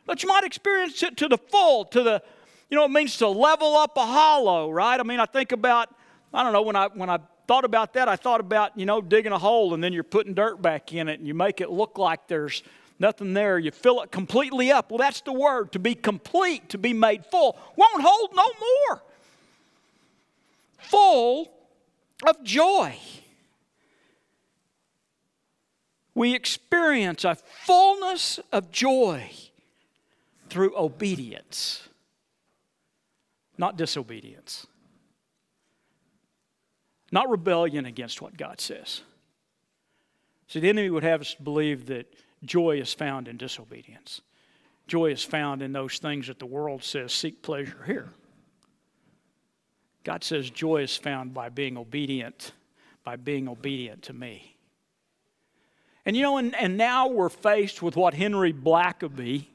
That 0.07 0.21
you 0.21 0.27
might 0.27 0.43
experience 0.43 1.01
it 1.03 1.17
to 1.17 1.27
the 1.27 1.37
full, 1.37 1.85
to 1.85 2.03
the, 2.03 2.21
you 2.69 2.75
know, 2.75 2.85
it 2.85 2.91
means 2.91 3.17
to 3.17 3.27
level 3.27 3.75
up 3.75 3.95
a 3.97 4.05
hollow, 4.05 4.69
right? 4.69 4.99
I 4.99 5.03
mean, 5.03 5.19
I 5.19 5.25
think 5.25 5.51
about, 5.51 5.89
I 6.33 6.43
don't 6.43 6.53
know, 6.53 6.61
when 6.61 6.75
I 6.75 6.87
when 6.87 7.09
I 7.09 7.19
thought 7.47 7.63
about 7.63 7.93
that, 7.93 8.09
I 8.09 8.15
thought 8.15 8.39
about, 8.39 8.77
you 8.77 8.85
know, 8.85 9.01
digging 9.01 9.31
a 9.31 9.37
hole 9.37 9.73
and 9.73 9.83
then 9.83 9.93
you're 9.93 10.03
putting 10.03 10.33
dirt 10.33 10.61
back 10.61 10.93
in 10.93 11.07
it 11.07 11.19
and 11.19 11.27
you 11.27 11.33
make 11.33 11.61
it 11.61 11.69
look 11.69 11.97
like 11.97 12.27
there's 12.27 12.63
nothing 12.99 13.33
there. 13.33 13.57
You 13.59 13.71
fill 13.71 14.01
it 14.01 14.11
completely 14.11 14.71
up. 14.71 14.91
Well, 14.91 14.97
that's 14.97 15.21
the 15.21 15.33
word 15.33 15.71
to 15.73 15.79
be 15.79 15.95
complete, 15.95 16.69
to 16.69 16.77
be 16.77 16.93
made 16.93 17.25
full. 17.25 17.57
Won't 17.75 18.01
hold 18.03 18.35
no 18.35 18.49
more. 18.59 19.03
Full 20.77 21.51
of 22.27 22.43
joy. 22.43 22.97
We 26.13 26.33
experience 26.33 27.25
a 27.25 27.35
fullness 27.35 28.39
of 28.51 28.71
joy 28.71 29.29
through 30.49 30.77
obedience, 30.77 31.89
not 33.57 33.75
disobedience, 33.75 34.65
not 37.11 37.29
rebellion 37.29 37.85
against 37.85 38.21
what 38.21 38.37
God 38.37 38.61
says. 38.61 39.01
See, 40.47 40.59
the 40.59 40.69
enemy 40.69 40.89
would 40.89 41.03
have 41.03 41.21
us 41.21 41.35
believe 41.35 41.87
that 41.87 42.05
Joy 42.45 42.79
is 42.79 42.93
found 42.93 43.27
in 43.27 43.37
disobedience. 43.37 44.21
Joy 44.87 45.11
is 45.11 45.23
found 45.23 45.61
in 45.61 45.73
those 45.73 45.97
things 45.97 46.27
that 46.27 46.39
the 46.39 46.45
world 46.45 46.83
says 46.83 47.11
seek 47.11 47.41
pleasure 47.41 47.83
here. 47.85 48.09
God 50.03 50.23
says 50.23 50.51
joy 50.51 50.83
is 50.83 50.95
found 50.95 51.33
by 51.33 51.49
being 51.49 51.77
obedient, 51.77 52.51
by 53.03 53.15
being 53.15 53.47
obedient 53.47 54.03
to 54.03 54.13
me. 54.13 54.55
And 56.05 56.15
you 56.15 56.21
know, 56.21 56.37
and, 56.37 56.55
and 56.55 56.77
now 56.77 57.07
we're 57.07 57.29
faced 57.29 57.81
with 57.81 57.95
what 57.95 58.13
Henry 58.13 58.53
Blackaby 58.53 59.47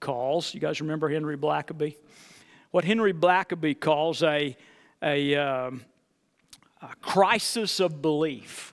calls, 0.00 0.54
you 0.54 0.60
guys 0.60 0.80
remember 0.80 1.10
Henry 1.10 1.36
Blackaby? 1.36 1.96
What 2.70 2.84
Henry 2.84 3.12
Blackaby 3.12 3.78
calls 3.78 4.22
a, 4.22 4.56
a, 5.02 5.36
um, 5.36 5.84
a 6.80 6.94
crisis 7.02 7.80
of 7.80 8.00
belief. 8.00 8.72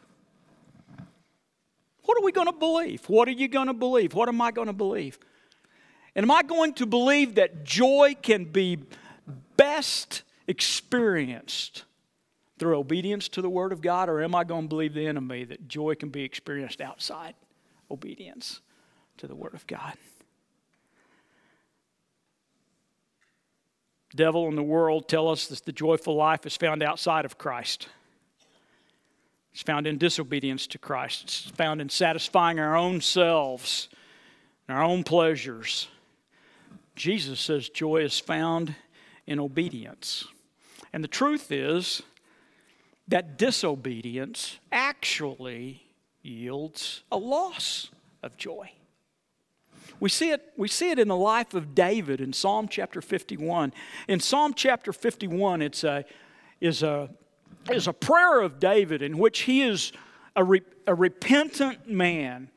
What 2.07 2.17
are 2.17 2.23
we 2.23 2.31
going 2.31 2.47
to 2.47 2.53
believe? 2.53 3.03
What 3.09 3.27
are 3.27 3.33
you 3.33 3.49
going 3.49 3.67
to 3.67 3.73
believe? 3.73 4.13
What 4.13 4.29
am 4.29 4.41
I 4.41 4.51
going 4.51 4.67
to 4.67 4.73
believe? 4.73 5.19
And 6.15 6.23
am 6.23 6.31
I 6.31 6.41
going 6.41 6.73
to 6.75 6.85
believe 6.85 7.35
that 7.35 7.65
joy 7.65 8.15
can 8.21 8.45
be 8.45 8.79
best 9.57 10.23
experienced 10.47 11.83
through 12.57 12.79
obedience 12.79 13.27
to 13.27 13.41
the 13.41 13.49
Word 13.49 13.73
of 13.73 13.81
God, 13.81 14.07
or 14.07 14.23
am 14.23 14.33
I 14.33 14.45
going 14.45 14.63
to 14.63 14.69
believe 14.69 14.93
the 14.93 15.05
enemy 15.05 15.43
that 15.43 15.67
joy 15.67 15.95
can 15.95 16.07
be 16.07 16.23
experienced 16.23 16.79
outside 16.79 17.35
obedience 17.91 18.61
to 19.17 19.27
the 19.27 19.35
Word 19.35 19.53
of 19.53 19.67
God. 19.67 19.93
devil 24.15 24.47
and 24.47 24.57
the 24.57 24.63
world 24.63 25.07
tell 25.07 25.29
us 25.29 25.47
that 25.47 25.65
the 25.65 25.71
joyful 25.71 26.15
life 26.15 26.45
is 26.45 26.57
found 26.57 26.81
outside 26.81 27.25
of 27.25 27.37
Christ. 27.37 27.89
It's 29.57 29.63
found 29.63 29.87
in 29.87 29.97
disobedience 29.97 30.67
to 30.67 30.77
Christ. 30.77 31.23
It's 31.23 31.39
found 31.49 31.81
in 31.81 31.89
satisfying 31.89 32.59
our 32.59 32.77
own 32.77 33.01
selves, 33.01 33.89
and 34.67 34.77
our 34.77 34.83
own 34.83 35.03
pleasures. 35.03 35.87
Jesus 36.95 37.39
says 37.39 37.67
joy 37.67 38.03
is 38.03 38.19
found 38.19 38.75
in 39.25 39.39
obedience. 39.39 40.27
And 40.93 41.03
the 41.03 41.07
truth 41.07 41.51
is 41.51 42.03
that 43.07 43.39
disobedience 43.39 44.59
actually 44.71 45.87
yields 46.21 47.01
a 47.11 47.17
loss 47.17 47.89
of 48.21 48.37
joy. 48.37 48.69
We 49.99 50.09
see 50.09 50.29
it, 50.29 50.53
we 50.55 50.67
see 50.67 50.91
it 50.91 50.99
in 50.99 51.07
the 51.07 51.15
life 51.15 51.55
of 51.55 51.73
David 51.73 52.21
in 52.21 52.31
Psalm 52.31 52.67
chapter 52.67 53.01
51. 53.01 53.73
In 54.07 54.19
Psalm 54.19 54.53
chapter 54.53 54.93
51, 54.93 55.63
it's 55.63 55.83
a, 55.83 56.05
is, 56.61 56.83
a, 56.83 57.09
is 57.71 57.87
a 57.87 57.93
prayer 57.93 58.41
of 58.41 58.59
David 58.59 59.01
in 59.01 59.17
which 59.17 59.41
he 59.41 59.61
is 59.61 59.91
a, 60.35 60.43
re, 60.43 60.61
a 60.85 60.93
repentant 60.93 61.89
man. 61.89 62.49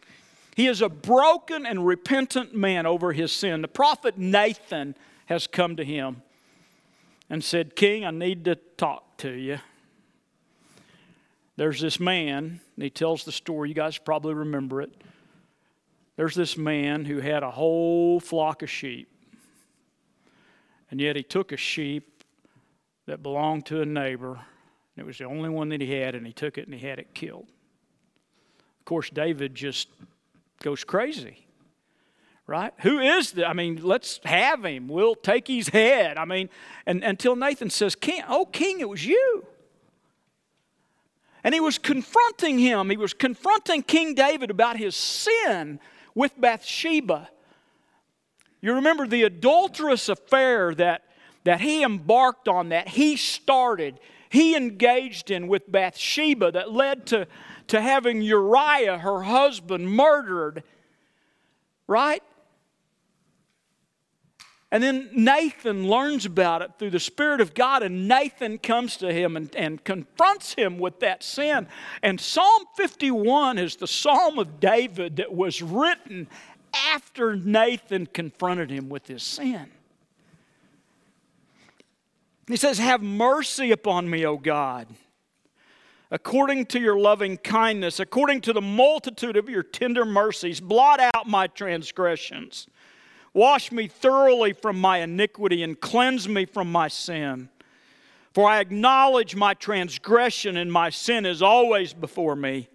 He 0.57 0.67
is 0.67 0.83
a 0.83 0.89
broken 0.89 1.65
and 1.65 1.87
repentant 1.87 2.55
man 2.55 2.87
over 2.87 3.13
his 3.13 3.33
sin. 3.33 3.63
The 3.63 3.69
prophet 3.69 4.19
Nathan 4.19 4.95
has 5.27 5.47
come 5.47 5.77
to 5.77 5.85
him 5.85 6.23
and 7.29 7.43
said, 7.43 7.77
King, 7.77 8.05
I 8.05 8.11
need 8.11 8.45
to 8.47 8.57
talk 8.77 9.17
to 9.19 9.31
you. 9.31 9.59
There's 11.57 11.81
this 11.81 12.01
man, 12.01 12.61
and 12.75 12.83
he 12.83 12.91
tells 12.91 13.25
the 13.25 13.33
story, 13.33 13.69
you 13.69 13.75
guys 13.75 13.99
probably 13.99 14.35
remember 14.35 14.83
it 14.83 14.93
there's 16.21 16.35
this 16.35 16.59
man 16.59 17.07
who 17.07 17.21
had 17.21 17.43
a 17.43 17.51
whole 17.51 18.21
flock 18.21 18.63
of 18.63 18.69
sheep. 18.69 19.09
And 20.91 21.01
yet 21.01 21.17
he 21.17 21.23
took 21.23 21.51
a 21.51 21.57
sheep 21.57 22.25
that 23.07 23.23
belonged 23.23 23.65
to 23.67 23.81
a 23.81 23.87
neighbor. 23.87 24.39
It 25.01 25.07
was 25.07 25.17
the 25.17 25.25
only 25.25 25.49
one 25.49 25.71
that 25.71 25.81
he 25.81 25.91
had, 25.93 26.15
and 26.15 26.27
he 26.27 26.33
took 26.35 26.59
it 26.59 26.67
and 26.67 26.75
he 26.75 26.87
had 26.87 26.99
it 26.99 27.15
killed. 27.15 27.47
Of 28.79 28.85
course, 28.85 29.09
David 29.09 29.55
just 29.55 29.89
goes 30.63 30.85
crazy. 30.85 31.47
Right? 32.47 32.75
Who 32.81 32.99
is 32.99 33.33
that? 33.33 33.49
I 33.49 33.55
mean, 33.55 33.81
let's 33.83 34.21
have 34.25 34.65
him. 34.65 34.89
We'll 34.89 35.15
take 35.15 35.49
his 35.49 35.69
head. 35.69 36.19
I 36.19 36.27
mean, 36.27 36.51
and 36.85 37.03
until 37.03 37.35
Nathan 37.35 37.71
says, 37.71 37.95
King, 37.95 38.23
oh, 38.29 38.45
King, 38.45 38.81
it 38.81 38.89
was 38.89 39.07
you. 39.07 39.47
And 41.43 41.55
he 41.55 41.61
was 41.61 41.79
confronting 41.79 42.59
him. 42.59 42.91
He 42.91 42.99
was 42.99 43.15
confronting 43.15 43.83
King 43.83 44.15
David 44.15 44.51
about 44.51 44.77
his 44.77 44.95
sin 44.95 45.81
with 46.15 46.39
Bathsheba. 46.39 47.31
You 48.61 48.75
remember 48.75 49.07
the 49.07 49.23
adulterous 49.23 50.11
affair 50.11 50.75
that, 50.75 51.05
that 51.45 51.63
he 51.63 51.83
embarked 51.83 52.49
on, 52.49 52.69
that 52.69 52.89
he 52.89 53.17
started, 53.17 53.99
he 54.31 54.55
engaged 54.55 55.31
in 55.33 55.49
with 55.49 55.71
Bathsheba 55.71 56.53
that 56.53 56.73
led 56.73 57.05
to, 57.07 57.27
to 57.67 57.81
having 57.81 58.23
Uriah, 58.23 58.99
her 58.99 59.23
husband, 59.23 59.91
murdered. 59.91 60.63
Right? 61.89 62.23
And 64.71 64.85
then 64.85 65.11
Nathan 65.13 65.89
learns 65.89 66.27
about 66.27 66.63
it 66.63 66.71
through 66.79 66.91
the 66.91 67.01
Spirit 67.01 67.41
of 67.41 67.55
God, 67.55 67.83
and 67.83 68.07
Nathan 68.07 68.59
comes 68.59 68.97
to 68.99 69.13
him 69.13 69.37
and, 69.37 69.55
and 69.57 69.83
confronts 69.83 70.55
him 70.55 70.79
with 70.79 71.01
that 71.01 71.25
sin. 71.25 71.67
And 72.01 72.21
Psalm 72.21 72.67
51 72.77 73.59
is 73.59 73.75
the 73.75 73.89
psalm 73.89 74.39
of 74.39 74.61
David 74.61 75.17
that 75.17 75.35
was 75.35 75.61
written 75.61 76.29
after 76.73 77.35
Nathan 77.35 78.07
confronted 78.07 78.71
him 78.71 78.89
with 78.89 79.09
his 79.09 79.25
sin. 79.25 79.73
He 82.51 82.57
says, 82.57 82.79
Have 82.79 83.03
mercy 83.03 83.71
upon 83.71 84.11
me, 84.11 84.27
O 84.27 84.37
God, 84.37 84.89
according 86.11 86.67
to 86.67 86.81
your 86.81 86.99
loving 86.99 87.37
kindness, 87.37 88.01
according 88.01 88.41
to 88.43 88.53
the 88.53 88.61
multitude 88.61 89.37
of 89.37 89.49
your 89.49 89.63
tender 89.63 90.05
mercies, 90.05 90.61
blot 90.61 91.01
out 91.01 91.29
my 91.29 91.47
transgressions. 91.47 92.67
Wash 93.33 93.71
me 93.71 93.87
thoroughly 93.87 94.53
from 94.53 94.81
my 94.81 94.99
iniquity 94.99 95.63
and 95.63 95.81
cleanse 95.81 96.29
me 96.29 96.45
from 96.45 96.73
my 96.73 96.89
sin. 96.89 97.49
For 98.33 98.49
I 98.49 98.59
acknowledge 98.61 99.37
my 99.37 99.55
transgression 99.55 100.57
and 100.57 100.73
my 100.73 100.91
sin 100.91 101.27
is 101.27 101.43
always 101.43 101.93
before 101.93 102.35
me. 102.35 102.69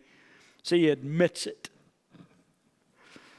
See, 0.64 0.82
he 0.82 0.90
admits 0.90 1.46
it. 1.46 1.70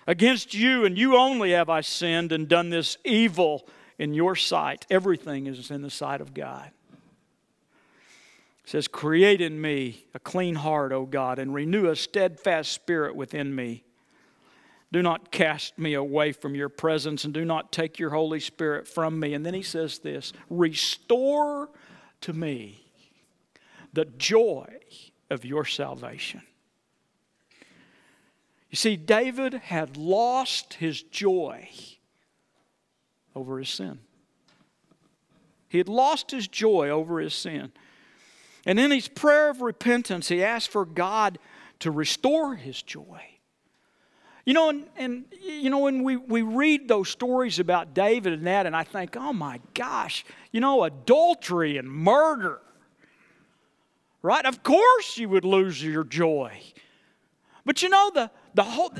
Against 0.06 0.54
you 0.54 0.84
and 0.84 0.96
you 0.96 1.16
only 1.16 1.52
have 1.52 1.68
I 1.68 1.80
sinned 1.80 2.32
and 2.32 2.46
done 2.46 2.70
this 2.70 2.98
evil 3.04 3.66
in 3.98 4.14
your 4.14 4.36
sight. 4.36 4.86
Everything 4.90 5.46
is 5.46 5.70
in 5.70 5.82
the 5.82 5.90
sight 5.90 6.20
of 6.20 6.34
God. 6.34 6.70
It 8.64 8.70
says, 8.70 8.88
Create 8.88 9.40
in 9.40 9.60
me 9.60 10.04
a 10.14 10.18
clean 10.18 10.56
heart, 10.56 10.92
O 10.92 11.06
God, 11.06 11.38
and 11.38 11.54
renew 11.54 11.88
a 11.88 11.96
steadfast 11.96 12.72
spirit 12.72 13.14
within 13.14 13.54
me. 13.54 13.84
Do 14.92 15.02
not 15.02 15.30
cast 15.30 15.78
me 15.78 15.94
away 15.94 16.32
from 16.32 16.54
your 16.54 16.68
presence 16.68 17.24
and 17.24 17.34
do 17.34 17.44
not 17.44 17.72
take 17.72 17.98
your 17.98 18.10
Holy 18.10 18.40
Spirit 18.40 18.86
from 18.86 19.18
me. 19.18 19.34
And 19.34 19.44
then 19.44 19.54
he 19.54 19.62
says 19.62 19.98
this 19.98 20.32
Restore 20.48 21.68
to 22.22 22.32
me 22.32 22.84
the 23.92 24.04
joy 24.04 24.66
of 25.30 25.44
your 25.44 25.64
salvation. 25.64 26.42
You 28.70 28.76
see, 28.76 28.96
David 28.96 29.54
had 29.54 29.96
lost 29.96 30.74
his 30.74 31.02
joy 31.02 31.68
over 33.36 33.58
his 33.58 33.68
sin. 33.68 34.00
He 35.68 35.78
had 35.78 35.88
lost 35.88 36.30
his 36.30 36.48
joy 36.48 36.88
over 36.88 37.20
his 37.20 37.34
sin. 37.34 37.70
And 38.64 38.80
in 38.80 38.90
his 38.90 39.06
prayer 39.06 39.50
of 39.50 39.60
repentance, 39.60 40.28
he 40.28 40.42
asked 40.42 40.70
for 40.70 40.84
God 40.84 41.38
to 41.80 41.90
restore 41.90 42.56
his 42.56 42.80
joy. 42.82 43.20
You 44.46 44.54
know, 44.54 44.70
and, 44.70 44.86
and 44.96 45.24
you 45.42 45.70
know, 45.70 45.80
when 45.80 46.02
we, 46.02 46.16
we 46.16 46.42
read 46.42 46.88
those 46.88 47.10
stories 47.10 47.58
about 47.58 47.94
David 47.94 48.32
and 48.32 48.46
that, 48.46 48.64
and 48.64 48.74
I 48.74 48.84
think, 48.84 49.16
oh 49.16 49.32
my 49.32 49.60
gosh, 49.74 50.24
you 50.50 50.60
know, 50.60 50.84
adultery 50.84 51.76
and 51.76 51.88
murder. 51.88 52.60
Right? 54.22 54.46
Of 54.46 54.62
course 54.62 55.18
you 55.18 55.28
would 55.28 55.44
lose 55.44 55.82
your 55.82 56.04
joy. 56.04 56.58
But 57.64 57.82
you 57.82 57.88
know, 57.88 58.10
the, 58.14 58.30
the 58.54 58.62
whole 58.62 58.92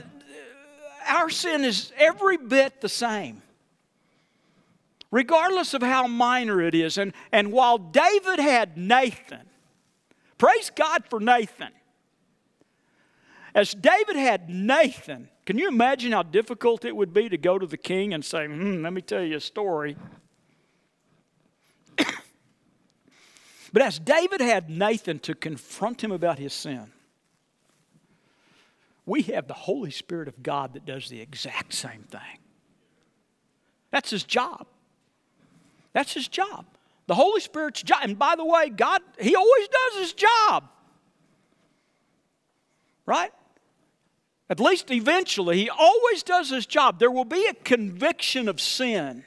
our 1.09 1.31
sin 1.31 1.65
is 1.65 1.93
every 1.97 2.37
bit 2.37 2.81
the 2.81 2.89
same. 2.89 3.41
Regardless 5.11 5.75
of 5.75 5.83
how 5.83 6.07
minor 6.07 6.61
it 6.61 6.75
is. 6.75 6.99
And, 6.99 7.13
and 7.33 7.53
while 7.53 7.79
David 7.79 8.39
had 8.39 8.77
Nathan, 8.77 9.49
praise 10.39 10.71
God 10.75 11.05
for 11.09 11.21
Nathan. 11.21 11.71
As 13.55 13.73
David 13.73 14.17
had 14.17 14.51
Nathan, 14.51 15.29
can 15.47 15.57
you 15.59 15.69
imagine 15.69 16.13
how 16.13 16.23
difficult 16.23 16.85
it 16.85 16.95
would 16.95 17.15
be 17.15 17.29
to 17.29 17.39
go 17.39 17.59
to 17.59 17.67
the 17.67 17.79
king 17.79 18.13
and 18.13 18.25
say, 18.25 18.47
hmm, 18.47 18.83
let 18.83 18.93
me 18.93 19.01
tell 19.01 19.23
you 19.23 19.37
a 19.37 19.41
story? 19.41 19.97
but 23.73 23.81
as 23.81 23.99
David 23.99 24.41
had 24.41 24.69
Nathan 24.69 25.21
to 25.21 25.35
confront 25.35 26.05
him 26.05 26.13
about 26.13 26.39
his 26.39 26.53
sin, 26.53 26.93
we 29.07 29.23
have 29.23 29.47
the 29.47 29.55
Holy 29.55 29.93
Spirit 29.93 30.27
of 30.27 30.43
God 30.43 30.75
that 30.75 30.85
does 30.85 31.09
the 31.09 31.21
exact 31.21 31.73
same 31.73 32.03
thing. 32.03 32.41
That's 33.93 34.11
his 34.11 34.25
job. 34.25 34.67
That's 35.97 36.13
his 36.13 36.29
job. 36.29 36.67
The 37.07 37.15
Holy 37.15 37.41
Spirit's 37.41 37.83
job. 37.83 38.01
And 38.03 38.19
by 38.19 38.35
the 38.37 38.45
way, 38.45 38.69
God, 38.69 39.01
He 39.19 39.35
always 39.35 39.69
does 39.69 40.01
His 40.03 40.13
job. 40.13 40.69
Right? 43.07 43.33
At 44.51 44.61
least 44.61 44.91
eventually, 44.91 45.57
he 45.57 45.71
always 45.71 46.23
does 46.23 46.51
his 46.51 46.67
job. 46.67 46.99
There 46.99 47.11
will 47.11 47.25
be 47.25 47.47
a 47.47 47.55
conviction 47.55 48.47
of 48.49 48.61
sin. 48.61 49.25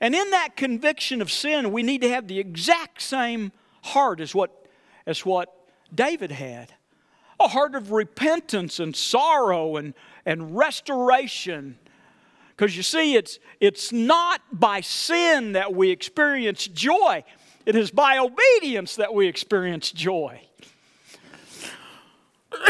And 0.00 0.14
in 0.14 0.30
that 0.30 0.56
conviction 0.56 1.22
of 1.22 1.32
sin, 1.32 1.72
we 1.72 1.82
need 1.82 2.02
to 2.02 2.10
have 2.10 2.28
the 2.28 2.38
exact 2.38 3.00
same 3.00 3.50
heart 3.82 4.20
as 4.20 4.34
what, 4.34 4.68
as 5.06 5.24
what 5.24 5.56
David 5.94 6.32
had 6.32 6.72
a 7.40 7.48
heart 7.48 7.74
of 7.74 7.92
repentance 7.92 8.78
and 8.78 8.94
sorrow 8.94 9.76
and, 9.76 9.94
and 10.24 10.56
restoration. 10.56 11.78
Because 12.56 12.76
you 12.76 12.82
see, 12.82 13.14
it's, 13.14 13.38
it's 13.60 13.92
not 13.92 14.40
by 14.50 14.80
sin 14.80 15.52
that 15.52 15.74
we 15.74 15.90
experience 15.90 16.66
joy, 16.66 17.22
it 17.66 17.76
is 17.76 17.90
by 17.90 18.16
obedience 18.18 18.96
that 18.96 19.12
we 19.12 19.28
experience 19.28 19.92
joy. 19.92 20.40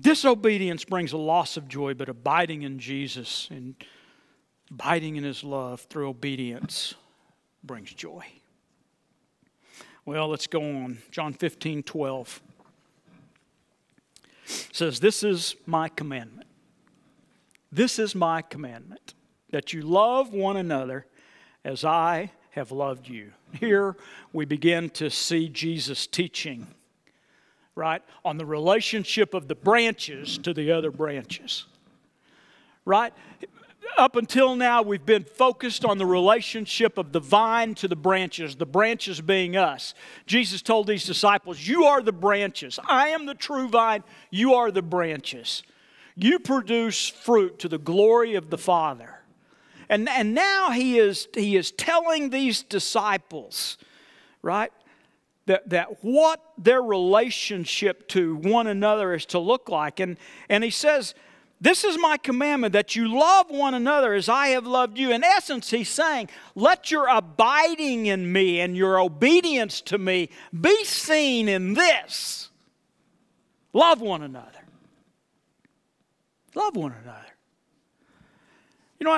Disobedience 0.00 0.84
brings 0.84 1.12
a 1.12 1.18
loss 1.18 1.56
of 1.58 1.68
joy, 1.68 1.92
but 1.92 2.08
abiding 2.08 2.62
in 2.62 2.78
Jesus 2.78 3.48
and 3.50 3.74
abiding 4.70 5.16
in 5.16 5.24
His 5.24 5.42
love 5.44 5.80
through 5.82 6.08
obedience 6.08 6.94
brings 7.62 7.92
joy. 7.92 8.24
Well, 10.06 10.28
let's 10.28 10.46
go 10.46 10.62
on. 10.62 10.98
John 11.10 11.34
15, 11.34 11.82
12 11.82 12.40
says, 14.72 15.00
This 15.00 15.22
is 15.22 15.56
my 15.66 15.88
commandment. 15.88 16.48
This 17.70 17.98
is 17.98 18.14
my 18.14 18.42
commandment 18.42 19.14
that 19.50 19.72
you 19.72 19.82
love 19.82 20.32
one 20.32 20.56
another 20.56 21.06
as 21.64 21.84
I 21.84 22.32
have 22.50 22.72
loved 22.72 23.08
you. 23.08 23.32
Here 23.52 23.96
we 24.32 24.44
begin 24.44 24.90
to 24.90 25.10
see 25.10 25.48
Jesus 25.48 26.06
teaching, 26.06 26.66
right, 27.74 28.02
on 28.24 28.36
the 28.36 28.46
relationship 28.46 29.34
of 29.34 29.48
the 29.48 29.54
branches 29.54 30.38
to 30.38 30.54
the 30.54 30.72
other 30.72 30.90
branches, 30.90 31.66
right? 32.84 33.12
Up 33.96 34.16
until 34.16 34.54
now, 34.54 34.82
we've 34.82 35.04
been 35.04 35.24
focused 35.24 35.84
on 35.84 35.98
the 35.98 36.06
relationship 36.06 36.98
of 36.98 37.12
the 37.12 37.20
vine 37.20 37.74
to 37.76 37.88
the 37.88 37.96
branches, 37.96 38.56
the 38.56 38.66
branches 38.66 39.20
being 39.20 39.56
us. 39.56 39.94
Jesus 40.26 40.62
told 40.62 40.86
these 40.86 41.04
disciples, 41.04 41.66
You 41.66 41.84
are 41.84 42.02
the 42.02 42.12
branches. 42.12 42.78
I 42.86 43.08
am 43.08 43.26
the 43.26 43.34
true 43.34 43.68
vine. 43.68 44.04
You 44.30 44.54
are 44.54 44.70
the 44.70 44.82
branches. 44.82 45.62
You 46.14 46.38
produce 46.38 47.08
fruit 47.08 47.58
to 47.60 47.68
the 47.68 47.78
glory 47.78 48.34
of 48.34 48.50
the 48.50 48.58
Father. 48.58 49.20
And, 49.88 50.08
and 50.08 50.34
now 50.34 50.70
he 50.70 50.98
is, 50.98 51.28
he 51.34 51.56
is 51.56 51.70
telling 51.70 52.30
these 52.30 52.62
disciples, 52.62 53.78
right, 54.42 54.72
that, 55.46 55.68
that 55.70 56.04
what 56.04 56.42
their 56.58 56.82
relationship 56.82 58.06
to 58.08 58.36
one 58.36 58.66
another 58.66 59.14
is 59.14 59.26
to 59.26 59.38
look 59.38 59.68
like. 59.68 59.98
And, 59.98 60.18
and 60.48 60.62
he 60.62 60.70
says, 60.70 61.14
This 61.60 61.82
is 61.82 61.98
my 61.98 62.16
commandment 62.16 62.72
that 62.72 62.94
you 62.94 63.08
love 63.08 63.50
one 63.50 63.74
another 63.74 64.14
as 64.14 64.28
I 64.28 64.48
have 64.48 64.66
loved 64.66 64.96
you. 64.96 65.10
In 65.10 65.24
essence, 65.24 65.70
he's 65.70 65.88
saying, 65.88 66.28
Let 66.54 66.90
your 66.90 67.08
abiding 67.08 68.06
in 68.06 68.30
me 68.32 68.60
and 68.60 68.76
your 68.76 69.00
obedience 69.00 69.80
to 69.82 69.98
me 69.98 70.30
be 70.58 70.84
seen 70.84 71.48
in 71.48 71.74
this. 71.74 72.50
Love 73.72 74.00
one 74.00 74.22
another. 74.22 74.50
Love 76.54 76.76
one 76.76 76.94
another. 77.02 77.26
You 79.00 79.06
know, 79.06 79.14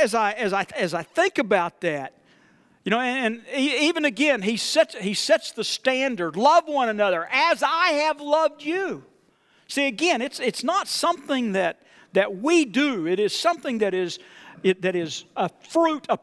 as 0.00 0.14
I, 0.14 0.32
as 0.32 0.52
I, 0.52 0.66
as 0.76 0.94
I 0.94 1.02
think 1.02 1.38
about 1.38 1.80
that, 1.80 2.14
you 2.84 2.90
know, 2.90 3.00
and, 3.00 3.42
even 3.54 4.04
again, 4.04 4.42
he 4.42 4.56
sets, 4.56 4.94
he 4.96 5.14
sets 5.14 5.52
the 5.52 5.64
standard 5.64 6.36
love 6.36 6.64
one 6.66 6.88
another 6.88 7.28
as 7.30 7.62
I 7.62 7.90
have 8.04 8.20
loved 8.20 8.62
you. 8.62 9.04
See, 9.68 9.86
again, 9.86 10.22
it's, 10.22 10.40
it's 10.40 10.64
not 10.64 10.88
something 10.88 11.52
that, 11.52 11.80
that 12.14 12.38
we 12.38 12.64
do, 12.64 13.06
it 13.06 13.20
is 13.20 13.38
something 13.38 13.78
that 13.78 13.94
is, 13.94 14.18
it, 14.62 14.82
that 14.82 14.96
is 14.96 15.24
a 15.36 15.50
fruit 15.68 16.06
a, 16.08 16.18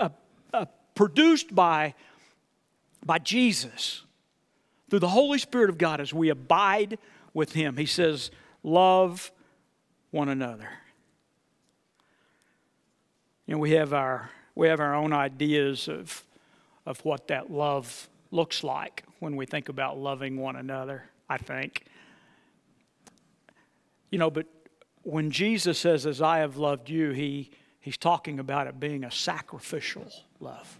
a, 0.00 0.10
a 0.52 0.68
produced 0.94 1.54
by, 1.54 1.94
by 3.04 3.18
Jesus 3.18 4.02
through 4.88 5.00
the 5.00 5.08
Holy 5.08 5.38
Spirit 5.38 5.70
of 5.70 5.76
God 5.76 6.00
as 6.00 6.14
we 6.14 6.28
abide 6.28 6.98
with 7.34 7.52
Him. 7.52 7.76
He 7.76 7.86
says, 7.86 8.30
Love 8.62 9.30
one 10.12 10.28
another. 10.28 10.68
You 13.46 13.56
know, 13.56 13.58
we 13.58 13.72
have 13.72 13.92
our, 13.92 14.30
we 14.54 14.68
have 14.68 14.80
our 14.80 14.94
own 14.94 15.12
ideas 15.12 15.88
of, 15.88 16.24
of 16.86 17.04
what 17.04 17.28
that 17.28 17.50
love 17.50 18.08
looks 18.30 18.64
like 18.64 19.04
when 19.18 19.36
we 19.36 19.44
think 19.44 19.68
about 19.68 19.98
loving 19.98 20.38
one 20.38 20.56
another, 20.56 21.04
I 21.28 21.36
think. 21.36 21.84
You 24.14 24.18
know, 24.18 24.30
but 24.30 24.46
when 25.02 25.32
Jesus 25.32 25.76
says, 25.76 26.06
As 26.06 26.22
I 26.22 26.38
have 26.38 26.56
loved 26.56 26.88
you, 26.88 27.10
he, 27.10 27.50
he's 27.80 27.96
talking 27.96 28.38
about 28.38 28.68
it 28.68 28.78
being 28.78 29.02
a 29.02 29.10
sacrificial 29.10 30.06
love. 30.38 30.78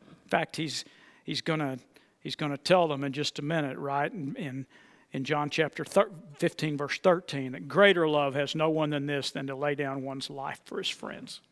In 0.00 0.30
fact, 0.30 0.56
he's, 0.56 0.86
he's 1.24 1.42
going 1.42 1.78
he's 2.20 2.36
gonna 2.36 2.56
tell 2.56 2.88
them 2.88 3.04
in 3.04 3.12
just 3.12 3.38
a 3.38 3.42
minute, 3.42 3.76
right? 3.76 4.10
In, 4.10 4.34
in, 4.36 4.66
in 5.12 5.24
John 5.24 5.50
chapter 5.50 5.84
15, 5.84 6.78
verse 6.78 6.98
13, 7.00 7.52
that 7.52 7.68
greater 7.68 8.08
love 8.08 8.34
has 8.34 8.54
no 8.54 8.70
one 8.70 8.88
than 8.88 9.04
this 9.04 9.30
than 9.32 9.46
to 9.48 9.54
lay 9.54 9.74
down 9.74 10.04
one's 10.04 10.30
life 10.30 10.62
for 10.64 10.78
his 10.78 10.88
friends. 10.88 11.42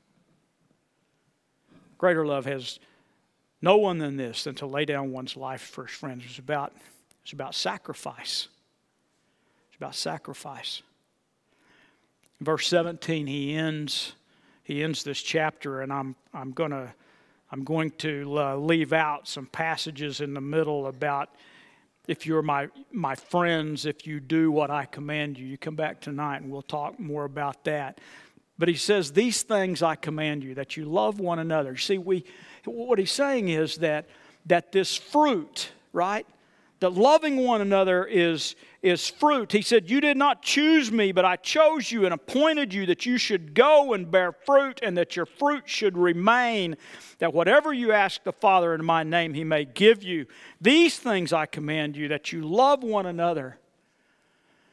Greater 1.99 2.25
love 2.25 2.47
has 2.47 2.81
no 3.61 3.77
one 3.77 3.99
than 3.99 4.17
this 4.17 4.45
than 4.45 4.55
to 4.55 4.67
lay 4.67 4.87
down 4.87 5.13
one's 5.13 5.37
life 5.37 5.61
for 5.61 5.85
his 5.85 5.95
friends. 5.95 6.25
It's 6.27 6.39
about, 6.39 6.73
it's 7.23 7.35
about 7.35 7.55
sacrifice. 7.55 8.49
About 9.83 9.97
sacrifice. 9.97 10.81
Verse 12.41 12.69
17, 12.69 13.27
he 13.27 13.53
ends, 13.53 14.13
he 14.63 14.81
ends 14.81 15.03
this 15.03 15.21
chapter, 15.21 15.81
and 15.81 15.93
I'm, 15.93 16.15
I'm, 16.33 16.53
gonna, 16.53 16.95
I'm 17.51 17.65
going 17.65 17.91
to 17.99 18.39
uh, 18.39 18.57
leave 18.59 18.93
out 18.93 19.27
some 19.27 19.47
passages 19.47 20.21
in 20.21 20.35
the 20.35 20.41
middle 20.41 20.87
about 20.87 21.31
if 22.07 22.27
you're 22.27 22.43
my, 22.43 22.69
my 22.93 23.17
friends, 23.17 23.85
if 23.85 24.07
you 24.07 24.21
do 24.21 24.53
what 24.53 24.71
I 24.71 24.85
command 24.85 25.37
you. 25.37 25.47
You 25.47 25.59
come 25.59 25.75
back 25.75 26.01
tonight 26.01 26.43
and 26.43 26.53
we'll 26.53 26.63
talk 26.63 27.01
more 27.01 27.25
about 27.25 27.65
that. 27.65 27.99
But 28.57 28.69
he 28.69 28.77
says, 28.77 29.11
These 29.11 29.43
things 29.43 29.83
I 29.83 29.97
command 29.97 30.45
you, 30.45 30.55
that 30.55 30.77
you 30.77 30.85
love 30.85 31.19
one 31.19 31.41
another. 31.41 31.77
See, 31.77 31.99
we, 31.99 32.25
what 32.67 33.01
he's 33.01 33.11
saying 33.11 33.49
is 33.49 33.79
that, 33.79 34.07
that 34.47 34.71
this 34.71 34.97
fruit, 34.97 35.71
right? 35.93 36.25
That 36.83 36.95
loving 36.95 37.37
one 37.37 37.61
another 37.61 38.05
is, 38.05 38.57
is 38.83 39.09
fruit. 39.09 39.53
He 39.53 39.63
said, 39.63 39.89
You 39.89 40.01
did 40.01 40.17
not 40.17 40.43
choose 40.43 40.91
me, 40.91 41.13
but 41.13 41.25
I 41.25 41.37
chose 41.37 41.93
you 41.93 42.05
and 42.07 42.13
appointed 42.13 42.75
you 42.75 42.87
that 42.87 43.07
you 43.07 43.19
should 43.19 43.55
go 43.55 43.93
and 43.93 44.11
bear 44.11 44.33
fruit 44.33 44.81
and 44.83 44.99
that 44.99 45.15
your 45.15 45.27
fruit 45.27 45.69
should 45.69 45.97
remain, 45.97 46.77
that 47.21 47.33
whatever 47.33 47.73
you 47.73 47.93
ask 47.93 48.25
the 48.25 48.33
Father 48.33 48.75
in 48.75 48.85
my 48.85 49.05
name, 49.05 49.33
he 49.33 49.45
may 49.45 49.65
give 49.65 50.03
you. 50.03 50.27
These 50.61 50.99
things 50.99 51.33
I 51.33 51.47
command 51.47 51.97
you, 51.97 52.09
that 52.09 52.33
you 52.33 52.43
love 52.43 52.83
one 52.83 53.07
another. 53.07 53.59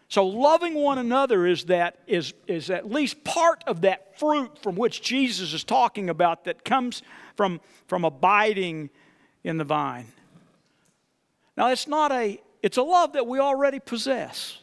So, 0.08 0.26
loving 0.26 0.74
one 0.74 0.98
another 0.98 1.46
is, 1.46 1.66
that, 1.66 2.00
is, 2.08 2.34
is 2.48 2.72
at 2.72 2.90
least 2.90 3.24
part 3.24 3.64
of 3.68 3.82
that 3.82 4.18
fruit 4.18 4.58
from 4.64 4.76
which 4.76 5.04
Jesus 5.04 5.54
is 5.54 5.64
talking 5.64 6.10
about 6.10 6.46
that 6.46 6.66
comes 6.66 7.04
from, 7.36 7.62
from 7.86 8.04
abiding 8.04 8.90
in 9.44 9.58
the 9.58 9.64
vine. 9.64 10.08
Now, 11.60 11.72
it's 11.72 11.90
not 11.90 12.14
a 12.14 12.42
it's 12.64 12.78
a 12.78 12.82
love 12.82 13.14
that 13.14 13.28
we 13.28 13.38
already 13.40 13.80
possess, 13.80 14.60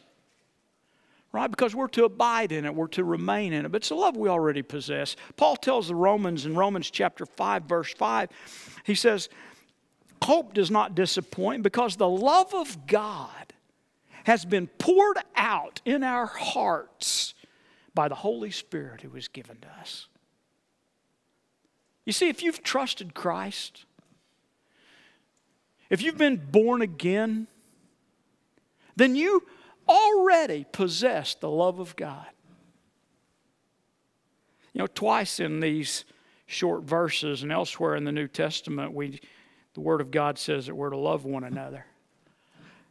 right? 1.31 1.49
Because 1.49 1.75
we're 1.75 1.87
to 1.89 2.05
abide 2.05 2.51
in 2.51 2.65
it, 2.65 2.73
we're 2.73 2.87
to 2.89 3.03
remain 3.03 3.53
in 3.53 3.65
it. 3.65 3.71
But 3.71 3.83
it's 3.83 3.91
a 3.91 3.95
love 3.95 4.17
we 4.17 4.29
already 4.29 4.63
possess. 4.63 5.15
Paul 5.35 5.55
tells 5.55 5.87
the 5.87 5.95
Romans 5.95 6.47
in 6.47 6.55
Romans 6.55 6.89
chapter 6.89 7.27
5, 7.27 7.63
verse 7.63 7.93
5, 7.93 8.29
he 8.83 8.95
says, 8.95 9.29
Hope 10.23 10.55
does 10.55 10.71
not 10.71 10.95
disappoint 10.95 11.61
because 11.61 11.95
the 11.95 12.09
love 12.09 12.53
of 12.55 12.87
God 12.87 13.53
has 14.23 14.43
been 14.43 14.65
poured 14.65 15.17
out 15.35 15.81
in 15.85 16.03
our 16.03 16.25
hearts 16.25 17.35
by 17.93 18.07
the 18.07 18.15
Holy 18.15 18.51
Spirit 18.51 19.01
who 19.01 19.09
was 19.09 19.27
given 19.27 19.57
to 19.61 19.67
us. 19.79 20.07
You 22.05 22.13
see, 22.13 22.29
if 22.29 22.41
you've 22.41 22.63
trusted 22.63 23.13
Christ, 23.13 23.85
if 25.89 26.01
you've 26.01 26.17
been 26.17 26.37
born 26.37 26.81
again, 26.81 27.47
then 28.95 29.15
you 29.15 29.43
already 29.87 30.65
possess 30.71 31.35
the 31.35 31.49
love 31.49 31.79
of 31.79 31.95
God. 31.95 32.25
You 34.73 34.79
know, 34.79 34.87
twice 34.87 35.39
in 35.39 35.59
these 35.59 36.05
short 36.45 36.83
verses 36.83 37.43
and 37.43 37.51
elsewhere 37.51 37.95
in 37.95 38.03
the 38.03 38.11
New 38.11 38.27
Testament, 38.27 38.93
we, 38.93 39.19
the 39.73 39.81
Word 39.81 40.01
of 40.01 40.11
God 40.11 40.37
says 40.37 40.65
that 40.65 40.75
we're 40.75 40.89
to 40.89 40.97
love 40.97 41.25
one 41.25 41.43
another. 41.43 41.85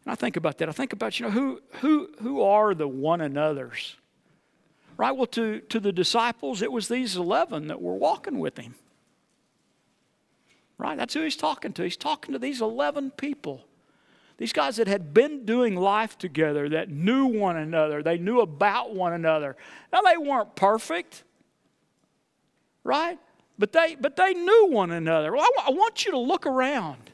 And 0.05 0.13
I 0.13 0.15
think 0.15 0.37
about 0.37 0.59
that. 0.59 0.69
I 0.69 0.73
think 0.73 0.93
about, 0.93 1.19
you 1.19 1.27
know, 1.27 1.33
who, 1.33 1.61
who, 1.81 2.11
who 2.23 2.43
are 2.43 2.75
the 2.75 2.89
one 2.89 3.21
another's? 3.21 3.97
Right? 4.97 5.11
Well, 5.11 5.27
to, 5.27 5.61
to 5.61 5.81
the 5.81 5.93
disciples, 5.93 6.63
it 6.63 6.73
was 6.73 6.89
these 6.89 7.17
11 7.17 7.69
that 7.69 7.83
were 7.83 7.95
walking 7.95 8.39
with 8.39 8.57
him. 8.59 8.77
Right? 10.79 10.97
That's 10.97 11.15
who 11.15 11.23
he's 11.23 11.37
talking 11.37 11.73
to. 11.75 11.83
He's 11.83 11.97
talking 11.97 12.33
to 12.33 12.39
these 12.39 12.61
11 12.61 13.13
people. 13.13 13.65
These 14.39 14.53
guys 14.53 14.77
that 14.77 14.87
had 14.87 15.15
been 15.15 15.47
doing 15.47 15.77
life 15.77 16.19
together, 16.19 16.69
that 16.69 16.91
knew 16.91 17.27
one 17.27 17.57
another, 17.57 18.03
they 18.03 18.19
knew 18.19 18.41
about 18.41 18.95
one 18.95 19.15
another. 19.15 19.57
Now, 19.93 20.03
they 20.03 20.19
weren't 20.19 20.55
perfect, 20.55 21.25
right? 22.85 23.19
But 23.59 23.73
they, 23.73 23.97
but 23.99 24.17
they 24.17 24.35
knew 24.35 24.69
one 24.71 24.91
another. 24.91 25.33
Well, 25.33 25.43
I, 25.43 25.69
I 25.69 25.71
want 25.71 26.05
you 26.05 26.13
to 26.13 26.19
look 26.19 26.47
around. 26.47 27.11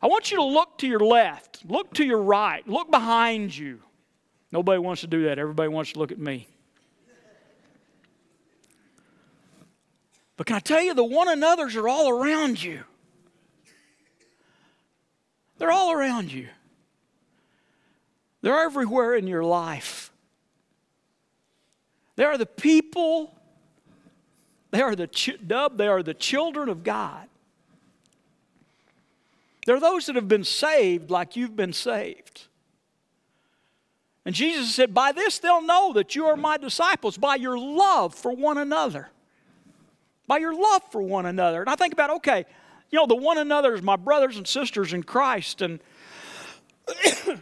I 0.00 0.06
want 0.06 0.30
you 0.30 0.36
to 0.36 0.44
look 0.44 0.78
to 0.78 0.86
your 0.86 1.00
left, 1.00 1.64
look 1.66 1.94
to 1.94 2.04
your 2.04 2.20
right, 2.20 2.66
look 2.68 2.90
behind 2.90 3.56
you. 3.56 3.80
Nobody 4.52 4.78
wants 4.78 5.00
to 5.00 5.08
do 5.08 5.24
that. 5.24 5.38
Everybody 5.38 5.68
wants 5.68 5.94
to 5.94 5.98
look 5.98 6.12
at 6.12 6.18
me. 6.18 6.46
But 10.36 10.46
can 10.46 10.56
I 10.56 10.60
tell 10.60 10.82
you, 10.82 10.94
the 10.94 11.04
one 11.04 11.28
another's 11.28 11.76
are 11.76 11.88
all 11.88 12.10
around 12.10 12.62
you. 12.62 12.82
They're 15.58 15.70
all 15.72 15.92
around 15.92 16.32
you, 16.32 16.48
they're 18.42 18.58
everywhere 18.58 19.14
in 19.14 19.26
your 19.26 19.44
life. 19.44 20.10
They 22.16 22.24
are 22.24 22.38
the 22.38 22.46
people, 22.46 23.34
they 24.70 24.80
are 24.80 24.94
the, 24.94 25.08
ch- 25.08 25.38
dub, 25.44 25.78
they 25.78 25.88
are 25.88 26.02
the 26.02 26.14
children 26.14 26.68
of 26.68 26.84
God. 26.84 27.28
They're 29.66 29.80
those 29.80 30.06
that 30.06 30.14
have 30.14 30.28
been 30.28 30.44
saved 30.44 31.10
like 31.10 31.36
you've 31.36 31.56
been 31.56 31.72
saved. 31.72 32.46
And 34.24 34.34
Jesus 34.34 34.74
said, 34.74 34.94
By 34.94 35.12
this 35.12 35.38
they'll 35.38 35.62
know 35.62 35.92
that 35.94 36.14
you 36.14 36.26
are 36.26 36.36
my 36.36 36.56
disciples, 36.56 37.16
by 37.16 37.36
your 37.36 37.58
love 37.58 38.14
for 38.14 38.32
one 38.32 38.58
another. 38.58 39.08
By 40.26 40.38
your 40.38 40.54
love 40.54 40.82
for 40.90 41.02
one 41.02 41.26
another. 41.26 41.60
And 41.60 41.68
I 41.68 41.76
think 41.76 41.92
about, 41.92 42.10
okay, 42.10 42.46
you 42.90 42.98
know, 42.98 43.06
the 43.06 43.16
one 43.16 43.38
another 43.38 43.74
is 43.74 43.82
my 43.82 43.96
brothers 43.96 44.36
and 44.36 44.46
sisters 44.46 44.92
in 44.92 45.02
Christ. 45.02 45.62
And 45.62 45.80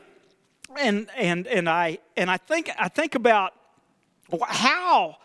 and 0.81 1.09
and 1.17 1.47
and 1.47 1.69
I 1.69 1.99
and 2.17 2.31
I 2.31 2.37
think 2.37 2.71
I 2.79 2.89
think 2.89 3.15
about 3.15 3.53
how 4.47 5.17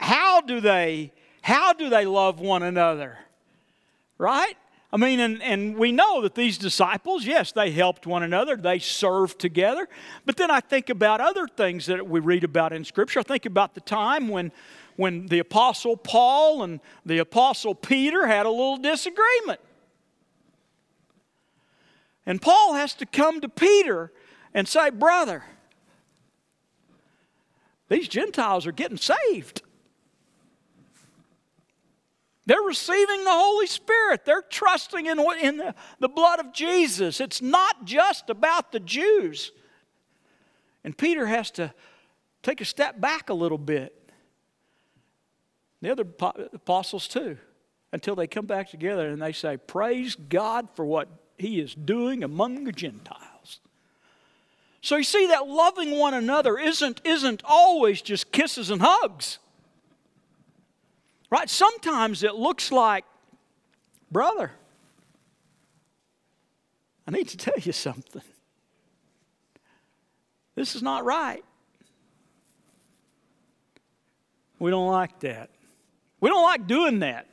how 0.00 0.40
do 0.40 0.60
they 0.60 1.12
how 1.42 1.72
do 1.72 1.88
they 1.88 2.04
love 2.04 2.40
one 2.40 2.62
another? 2.62 3.18
Right? 4.18 4.56
I 4.90 4.96
mean, 4.96 5.20
and, 5.20 5.42
and 5.42 5.76
we 5.76 5.92
know 5.92 6.22
that 6.22 6.34
these 6.34 6.56
disciples, 6.56 7.26
yes, 7.26 7.52
they 7.52 7.70
helped 7.70 8.06
one 8.06 8.22
another, 8.22 8.56
they 8.56 8.78
served 8.78 9.38
together. 9.38 9.86
But 10.24 10.38
then 10.38 10.50
I 10.50 10.60
think 10.60 10.88
about 10.88 11.20
other 11.20 11.46
things 11.46 11.86
that 11.86 12.08
we 12.08 12.20
read 12.20 12.42
about 12.42 12.72
in 12.72 12.84
Scripture. 12.84 13.20
I 13.20 13.22
think 13.22 13.44
about 13.44 13.74
the 13.74 13.82
time 13.82 14.28
when, 14.28 14.50
when 14.98 15.26
the 15.26 15.38
Apostle 15.38 15.96
Paul 15.96 16.64
and 16.64 16.80
the 17.06 17.18
Apostle 17.18 17.72
Peter 17.72 18.26
had 18.26 18.46
a 18.46 18.50
little 18.50 18.78
disagreement. 18.78 19.60
And 22.26 22.42
Paul 22.42 22.74
has 22.74 22.94
to 22.94 23.06
come 23.06 23.40
to 23.40 23.48
Peter 23.48 24.12
and 24.52 24.66
say, 24.66 24.90
Brother, 24.90 25.44
these 27.88 28.08
Gentiles 28.08 28.66
are 28.66 28.72
getting 28.72 28.96
saved. 28.98 29.62
They're 32.46 32.60
receiving 32.62 33.22
the 33.22 33.30
Holy 33.30 33.68
Spirit. 33.68 34.24
They're 34.24 34.42
trusting 34.42 35.06
in, 35.06 35.20
in 35.40 35.58
the, 35.58 35.76
the 36.00 36.08
blood 36.08 36.40
of 36.40 36.52
Jesus. 36.52 37.20
It's 37.20 37.40
not 37.40 37.84
just 37.84 38.30
about 38.30 38.72
the 38.72 38.80
Jews. 38.80 39.52
And 40.82 40.98
Peter 40.98 41.26
has 41.26 41.52
to 41.52 41.72
take 42.42 42.60
a 42.60 42.64
step 42.64 43.00
back 43.00 43.30
a 43.30 43.34
little 43.34 43.58
bit. 43.58 43.94
The 45.80 45.90
other 45.92 46.04
apostles, 46.52 47.06
too, 47.06 47.38
until 47.92 48.16
they 48.16 48.26
come 48.26 48.46
back 48.46 48.70
together 48.70 49.08
and 49.08 49.22
they 49.22 49.32
say, 49.32 49.56
Praise 49.56 50.16
God 50.16 50.68
for 50.74 50.84
what 50.84 51.08
He 51.38 51.60
is 51.60 51.74
doing 51.74 52.24
among 52.24 52.64
the 52.64 52.72
Gentiles. 52.72 53.60
So 54.80 54.96
you 54.96 55.04
see 55.04 55.26
that 55.28 55.46
loving 55.46 55.98
one 55.98 56.14
another 56.14 56.58
isn't, 56.58 57.00
isn't 57.04 57.42
always 57.44 58.00
just 58.00 58.32
kisses 58.32 58.70
and 58.70 58.80
hugs. 58.80 59.38
Right? 61.30 61.50
Sometimes 61.50 62.22
it 62.22 62.34
looks 62.34 62.72
like, 62.72 63.04
brother, 64.10 64.52
I 67.06 67.10
need 67.10 67.28
to 67.28 67.36
tell 67.36 67.58
you 67.58 67.72
something. 67.72 68.22
This 70.54 70.74
is 70.74 70.82
not 70.82 71.04
right. 71.04 71.44
We 74.58 74.70
don't 74.70 74.88
like 74.88 75.20
that. 75.20 75.50
We 76.20 76.28
don't 76.28 76.42
like 76.42 76.66
doing 76.66 77.00
that. 77.00 77.26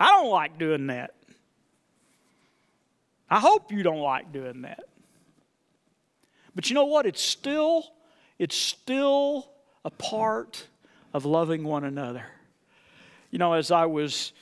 I 0.00 0.08
don't 0.08 0.30
like 0.30 0.58
doing 0.58 0.86
that. 0.88 1.14
I 3.30 3.40
hope 3.40 3.72
you 3.72 3.82
don't 3.82 4.00
like 4.00 4.32
doing 4.32 4.62
that. 4.62 4.84
But 6.54 6.70
you 6.70 6.74
know 6.74 6.86
what? 6.86 7.04
It's 7.06 7.22
still, 7.22 7.84
it's 8.38 8.56
still 8.56 9.50
a 9.84 9.90
part 9.90 10.66
of 11.12 11.24
loving 11.24 11.64
one 11.64 11.84
another. 11.84 12.24
You 13.30 13.38
know, 13.38 13.52
as 13.52 13.70
I 13.70 13.86
was 13.86 14.32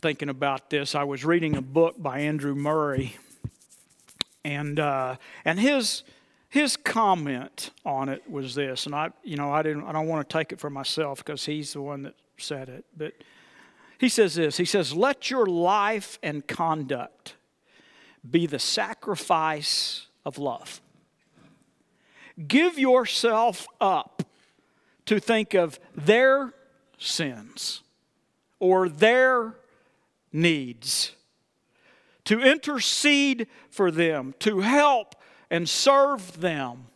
thinking 0.00 0.28
about 0.28 0.70
this, 0.70 0.94
I 0.94 1.04
was 1.04 1.24
reading 1.24 1.56
a 1.56 1.62
book 1.62 1.94
by 1.96 2.20
Andrew 2.20 2.54
Murray, 2.54 3.16
and 4.44 4.78
uh, 4.78 5.16
and 5.44 5.58
his 5.58 6.02
his 6.48 6.76
comment 6.76 7.70
on 7.84 8.08
it 8.08 8.22
was 8.30 8.54
this, 8.54 8.86
and 8.86 8.94
I 8.94 9.10
you 9.22 9.36
know 9.36 9.52
I 9.52 9.62
didn't 9.62 9.84
I 9.84 9.92
don't 9.92 10.06
want 10.06 10.28
to 10.28 10.38
take 10.38 10.52
it 10.52 10.60
for 10.60 10.70
myself 10.70 11.24
because 11.24 11.46
he's 11.46 11.72
the 11.72 11.82
one 11.82 12.02
that 12.02 12.14
said 12.38 12.68
it, 12.68 12.84
but 12.96 13.12
he 13.98 14.08
says 14.08 14.34
this. 14.34 14.56
He 14.56 14.64
says, 14.64 14.94
"Let 14.94 15.30
your 15.30 15.46
life 15.46 16.18
and 16.22 16.46
conduct 16.46 17.34
be 18.30 18.46
the 18.46 18.58
sacrifice 18.58 20.06
of 20.24 20.38
love. 20.38 20.80
Give 22.46 22.78
yourself 22.78 23.66
up 23.80 24.22
to 25.06 25.20
think 25.20 25.54
of 25.54 25.80
their 25.94 26.52
sins 26.98 27.82
or 28.58 28.88
their 28.88 29.54
needs, 30.32 31.12
to 32.24 32.40
intercede 32.40 33.46
for 33.70 33.90
them, 33.90 34.34
to 34.40 34.60
help 34.60 35.14
and 35.50 35.68
serve 35.68 36.40
them. 36.40 36.86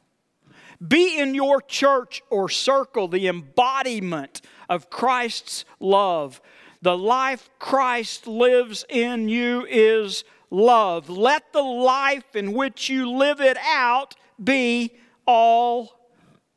Be 0.87 1.19
in 1.19 1.35
your 1.35 1.61
church 1.61 2.23
or 2.31 2.49
circle 2.49 3.07
the 3.09 3.29
embodiment 3.29 4.41
of 4.69 4.89
Christ's 4.89 5.65
love. 5.79 6.41
The 6.81 6.97
life 6.97 7.51
Christ 7.59 8.27
lives 8.27 8.85
in 8.89 9.29
you 9.29 9.67
is 9.69 10.25
love. 10.51 11.11
Let 11.11 11.53
the 11.53 11.63
life 11.63 12.35
in 12.35 12.55
which 12.55 12.89
you 12.89 13.11
live 13.11 13.41
it 13.41 13.59
out 13.63 14.15
be 14.43 14.93
all 15.27 16.09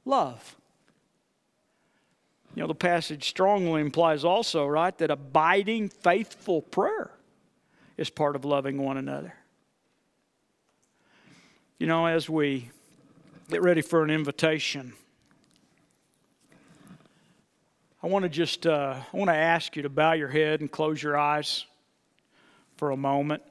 love. 0.06 0.56
You 2.56 2.62
know, 2.62 2.68
the 2.68 2.76
passage 2.76 3.28
strongly 3.28 3.82
implies 3.82 4.24
also, 4.24 4.66
right, 4.66 4.96
that 5.00 5.10
abiding, 5.10 5.90
faithful 5.90 6.62
prayer 6.62 7.12
is 7.98 8.10
part 8.10 8.36
of 8.36 8.46
loving 8.46 8.78
one 8.78 8.98
another. 8.98 9.34
You 11.84 11.88
know, 11.88 12.06
as 12.06 12.30
we 12.30 12.70
get 13.50 13.62
ready 13.62 13.82
for 13.82 14.06
an 14.06 14.10
invitation, 14.10 14.94
I 18.02 18.08
want 18.08 18.24
to 18.24 18.30
just 18.30 18.66
uh, 18.66 18.96
I 19.14 19.18
want 19.18 19.28
to 19.28 19.36
ask 19.36 19.76
you 19.76 19.82
to 19.82 19.90
bow 19.90 20.14
your 20.14 20.30
head 20.30 20.62
and 20.62 20.72
close 20.72 21.04
your 21.04 21.18
eyes 21.18 21.66
for 22.78 22.92
a 22.92 22.96
moment. 22.96 23.44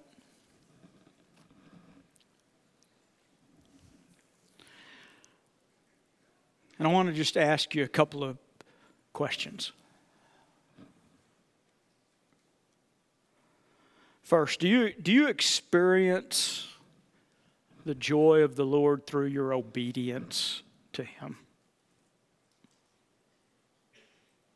And 6.79 6.89
I 6.89 6.91
want 6.91 7.11
to 7.11 7.15
just 7.15 7.37
ask 7.37 7.75
you 7.75 7.85
a 7.85 7.89
couple 7.89 8.25
of 8.25 8.39
questions. 9.13 9.73
First, 14.23 14.59
do 14.59 14.69
you, 14.69 14.95
do 14.95 15.13
you 15.13 15.29
experience 15.29 16.72
the 17.85 17.95
joy 17.95 18.41
of 18.41 18.57
the 18.57 18.65
Lord 18.65 19.07
through 19.07 19.27
your 19.27 19.53
obedience 19.53 20.63
to 20.93 21.05
Him? 21.05 21.39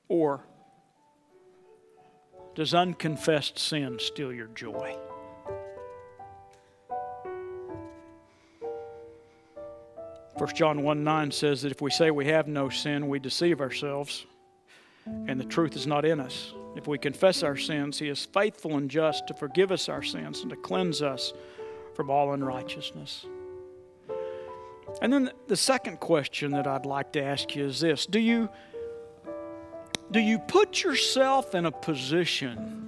Or 0.09 0.45
does 2.55 2.75
unconfessed 2.75 3.59
sin 3.59 3.99
steal 3.99 4.33
your 4.33 4.49
joy? 4.49 4.97
First 10.39 10.55
John 10.55 10.83
1 10.83 11.03
9 11.03 11.31
says 11.31 11.63
that 11.63 11.73
if 11.73 11.81
we 11.81 11.91
say 11.91 12.11
we 12.11 12.27
have 12.27 12.47
no 12.47 12.69
sin, 12.69 13.09
we 13.09 13.19
deceive 13.19 13.61
ourselves, 13.61 14.27
and 15.07 15.41
the 15.41 15.45
truth 15.45 15.77
is 15.77 15.87
not 15.87 16.05
in 16.05 16.21
us. 16.21 16.53
If 16.77 16.87
we 16.87 16.99
confess 16.99 17.43
our 17.43 17.57
sins, 17.57 17.99
He 17.99 18.09
is 18.09 18.27
faithful 18.27 18.77
and 18.77 18.91
just 18.91 19.27
to 19.29 19.35
forgive 19.35 19.73
us 19.73 19.89
our 19.89 20.03
sins 20.03 20.43
and 20.43 20.51
to 20.51 20.57
cleanse 20.57 21.01
us 21.01 21.33
from 21.97 22.11
all 22.11 22.33
unrighteousness. 22.33 23.27
And 25.03 25.13
then 25.13 25.31
the 25.49 25.57
second 25.57 25.99
question 25.99 26.53
that 26.53 26.67
I'd 26.67 26.87
like 26.87 27.13
to 27.13 27.23
ask 27.23 27.57
you 27.57 27.65
is 27.65 27.81
this 27.81 28.07
Do 28.07 28.21
you, 28.21 28.49
do 30.11 30.21
you 30.21 30.39
put 30.39 30.85
yourself 30.85 31.55
in 31.55 31.67
a 31.67 31.73
position 31.73 32.87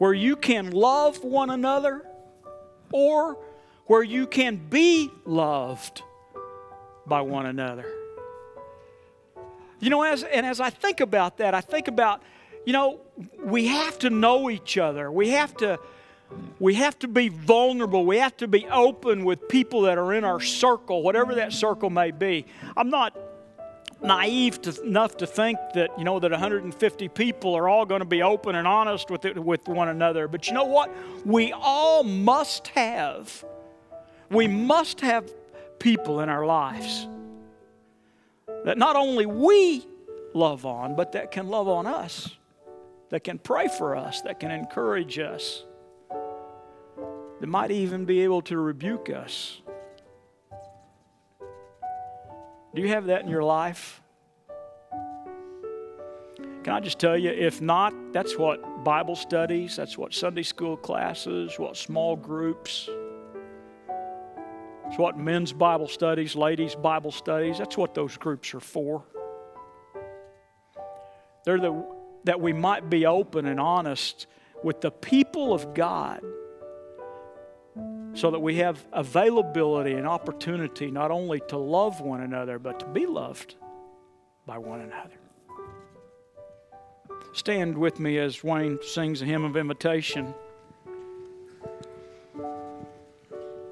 where 0.00 0.14
you 0.14 0.34
can 0.34 0.70
love 0.70 1.22
one 1.22 1.50
another 1.50 2.06
or 2.90 3.36
where 3.86 4.02
you 4.02 4.26
can 4.26 4.56
be 4.56 5.10
loved 5.24 6.02
by 7.06 7.20
one 7.20 7.44
another. 7.44 7.84
You 9.80 9.90
know, 9.90 10.02
as, 10.02 10.22
and 10.22 10.46
as 10.46 10.60
I 10.60 10.70
think 10.70 11.00
about 11.00 11.38
that, 11.38 11.54
I 11.54 11.60
think 11.60 11.88
about, 11.88 12.22
you 12.64 12.72
know, 12.72 13.00
we 13.44 13.66
have 13.66 13.98
to 13.98 14.08
know 14.08 14.48
each 14.48 14.78
other. 14.78 15.10
We 15.10 15.30
have 15.30 15.54
to, 15.58 15.78
we 16.58 16.74
have 16.74 16.98
to 17.00 17.08
be 17.08 17.28
vulnerable. 17.28 18.04
We 18.06 18.18
have 18.18 18.36
to 18.38 18.48
be 18.48 18.66
open 18.68 19.24
with 19.24 19.48
people 19.48 19.82
that 19.82 19.98
are 19.98 20.12
in 20.12 20.24
our 20.24 20.40
circle, 20.40 21.02
whatever 21.02 21.34
that 21.36 21.52
circle 21.52 21.90
may 21.90 22.10
be. 22.10 22.46
I'm 22.76 22.90
not 22.90 23.16
naive 24.02 24.62
to, 24.62 24.82
enough 24.82 25.16
to 25.18 25.26
think 25.26 25.58
that 25.74 25.90
you 25.98 26.04
know 26.04 26.18
that 26.20 26.30
150 26.30 27.08
people 27.08 27.54
are 27.54 27.68
all 27.68 27.84
going 27.84 28.00
to 28.00 28.06
be 28.06 28.22
open 28.22 28.54
and 28.56 28.66
honest 28.66 29.10
with 29.10 29.24
it, 29.24 29.38
with 29.38 29.68
one 29.68 29.88
another. 29.88 30.28
But 30.28 30.46
you 30.46 30.54
know 30.54 30.64
what? 30.64 30.90
We 31.26 31.52
all 31.52 32.02
must 32.04 32.68
have 32.68 33.44
we 34.30 34.46
must 34.48 35.00
have 35.00 35.30
people 35.78 36.20
in 36.20 36.28
our 36.28 36.46
lives 36.46 37.06
that 38.64 38.78
not 38.78 38.96
only 38.96 39.26
we 39.26 39.86
love 40.34 40.64
on, 40.64 40.94
but 40.94 41.12
that 41.12 41.32
can 41.32 41.48
love 41.48 41.68
on 41.68 41.86
us. 41.86 42.36
that 43.10 43.24
can 43.24 43.38
pray 43.38 43.68
for 43.68 43.96
us, 43.96 44.22
that 44.22 44.40
can 44.40 44.50
encourage 44.50 45.18
us, 45.18 45.64
that 47.40 47.46
might 47.46 47.70
even 47.70 48.04
be 48.04 48.20
able 48.20 48.42
to 48.42 48.58
rebuke 48.58 49.10
us. 49.10 49.60
Do 52.74 52.82
you 52.82 52.88
have 52.88 53.06
that 53.06 53.22
in 53.22 53.28
your 53.28 53.42
life? 53.42 54.00
Can 56.62 56.74
I 56.74 56.80
just 56.80 56.98
tell 56.98 57.16
you, 57.16 57.30
if 57.30 57.62
not, 57.62 57.94
that's 58.12 58.36
what 58.36 58.84
Bible 58.84 59.16
studies, 59.16 59.76
that's 59.76 59.96
what 59.96 60.12
Sunday 60.12 60.42
school 60.42 60.76
classes, 60.76 61.58
what 61.58 61.76
small 61.76 62.16
groups, 62.16 62.88
it's 64.86 64.98
what 64.98 65.16
men's 65.16 65.52
Bible 65.52 65.88
studies, 65.88 66.36
ladies' 66.36 66.74
Bible 66.74 67.12
studies, 67.12 67.58
that's 67.58 67.78
what 67.78 67.94
those 67.94 68.16
groups 68.18 68.52
are 68.54 68.60
for. 68.60 69.04
They're 71.44 71.60
the, 71.60 71.82
that 72.24 72.40
we 72.40 72.52
might 72.52 72.90
be 72.90 73.06
open 73.06 73.46
and 73.46 73.58
honest 73.58 74.26
with 74.62 74.82
the 74.82 74.90
people 74.90 75.54
of 75.54 75.72
God 75.72 76.20
so 78.14 78.30
that 78.30 78.40
we 78.40 78.56
have 78.56 78.84
availability 78.92 79.92
and 79.92 80.06
opportunity 80.06 80.90
not 80.90 81.10
only 81.10 81.40
to 81.48 81.56
love 81.56 82.00
one 82.00 82.20
another, 82.20 82.58
but 82.58 82.80
to 82.80 82.86
be 82.86 83.06
loved 83.06 83.54
by 84.46 84.58
one 84.58 84.80
another. 84.80 85.14
Stand 87.32 87.78
with 87.78 88.00
me 88.00 88.18
as 88.18 88.42
Wayne 88.42 88.78
sings 88.82 89.22
a 89.22 89.24
hymn 89.24 89.44
of 89.44 89.56
invitation. 89.56 90.34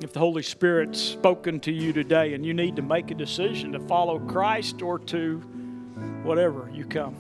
If 0.01 0.13
the 0.13 0.21
Holy 0.21 0.45
Spirit's 0.45 1.01
spoken 1.01 1.59
to 1.61 1.73
you 1.73 1.93
today 1.93 2.35
and 2.35 2.47
you 2.47 2.55
need 2.55 2.77
to 2.77 2.83
make 2.83 3.11
a 3.11 3.15
decision 3.15 3.73
to 3.73 3.81
follow 3.81 4.21
Christ 4.21 4.81
or 4.81 5.01
to 5.01 5.39
whatever, 6.23 6.71
you 6.73 6.85
come. 6.85 7.17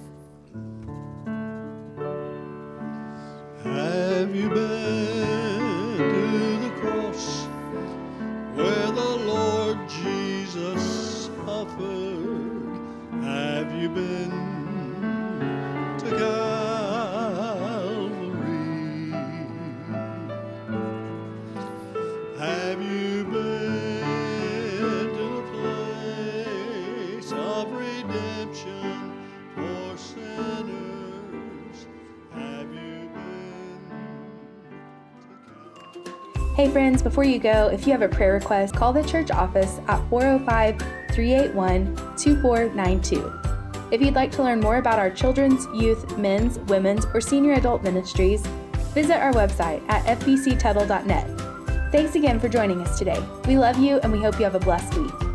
Have 3.64 4.36
you 4.36 4.48
been 4.48 5.37
Jesus 10.58 11.30
suffered? 11.46 12.80
Have 13.22 13.70
you 13.80 13.88
been 13.88 14.37
Hey, 36.58 36.68
friends, 36.68 37.02
before 37.02 37.22
you 37.22 37.38
go, 37.38 37.68
if 37.68 37.86
you 37.86 37.92
have 37.92 38.02
a 38.02 38.08
prayer 38.08 38.32
request, 38.32 38.74
call 38.74 38.92
the 38.92 39.04
church 39.04 39.30
office 39.30 39.78
at 39.86 40.00
405 40.10 40.76
381 41.12 41.94
2492. 42.16 43.92
If 43.92 44.02
you'd 44.02 44.16
like 44.16 44.32
to 44.32 44.42
learn 44.42 44.58
more 44.58 44.78
about 44.78 44.98
our 44.98 45.08
children's, 45.08 45.66
youth, 45.72 46.18
men's, 46.18 46.58
women's, 46.58 47.04
or 47.14 47.20
senior 47.20 47.52
adult 47.52 47.84
ministries, 47.84 48.44
visit 48.92 49.18
our 49.18 49.32
website 49.34 49.88
at 49.88 50.18
fbctuttle.net. 50.18 51.92
Thanks 51.92 52.16
again 52.16 52.40
for 52.40 52.48
joining 52.48 52.80
us 52.80 52.98
today. 52.98 53.24
We 53.46 53.56
love 53.56 53.78
you 53.78 54.00
and 54.00 54.10
we 54.10 54.18
hope 54.20 54.36
you 54.40 54.44
have 54.44 54.56
a 54.56 54.58
blessed 54.58 54.98
week. 54.98 55.27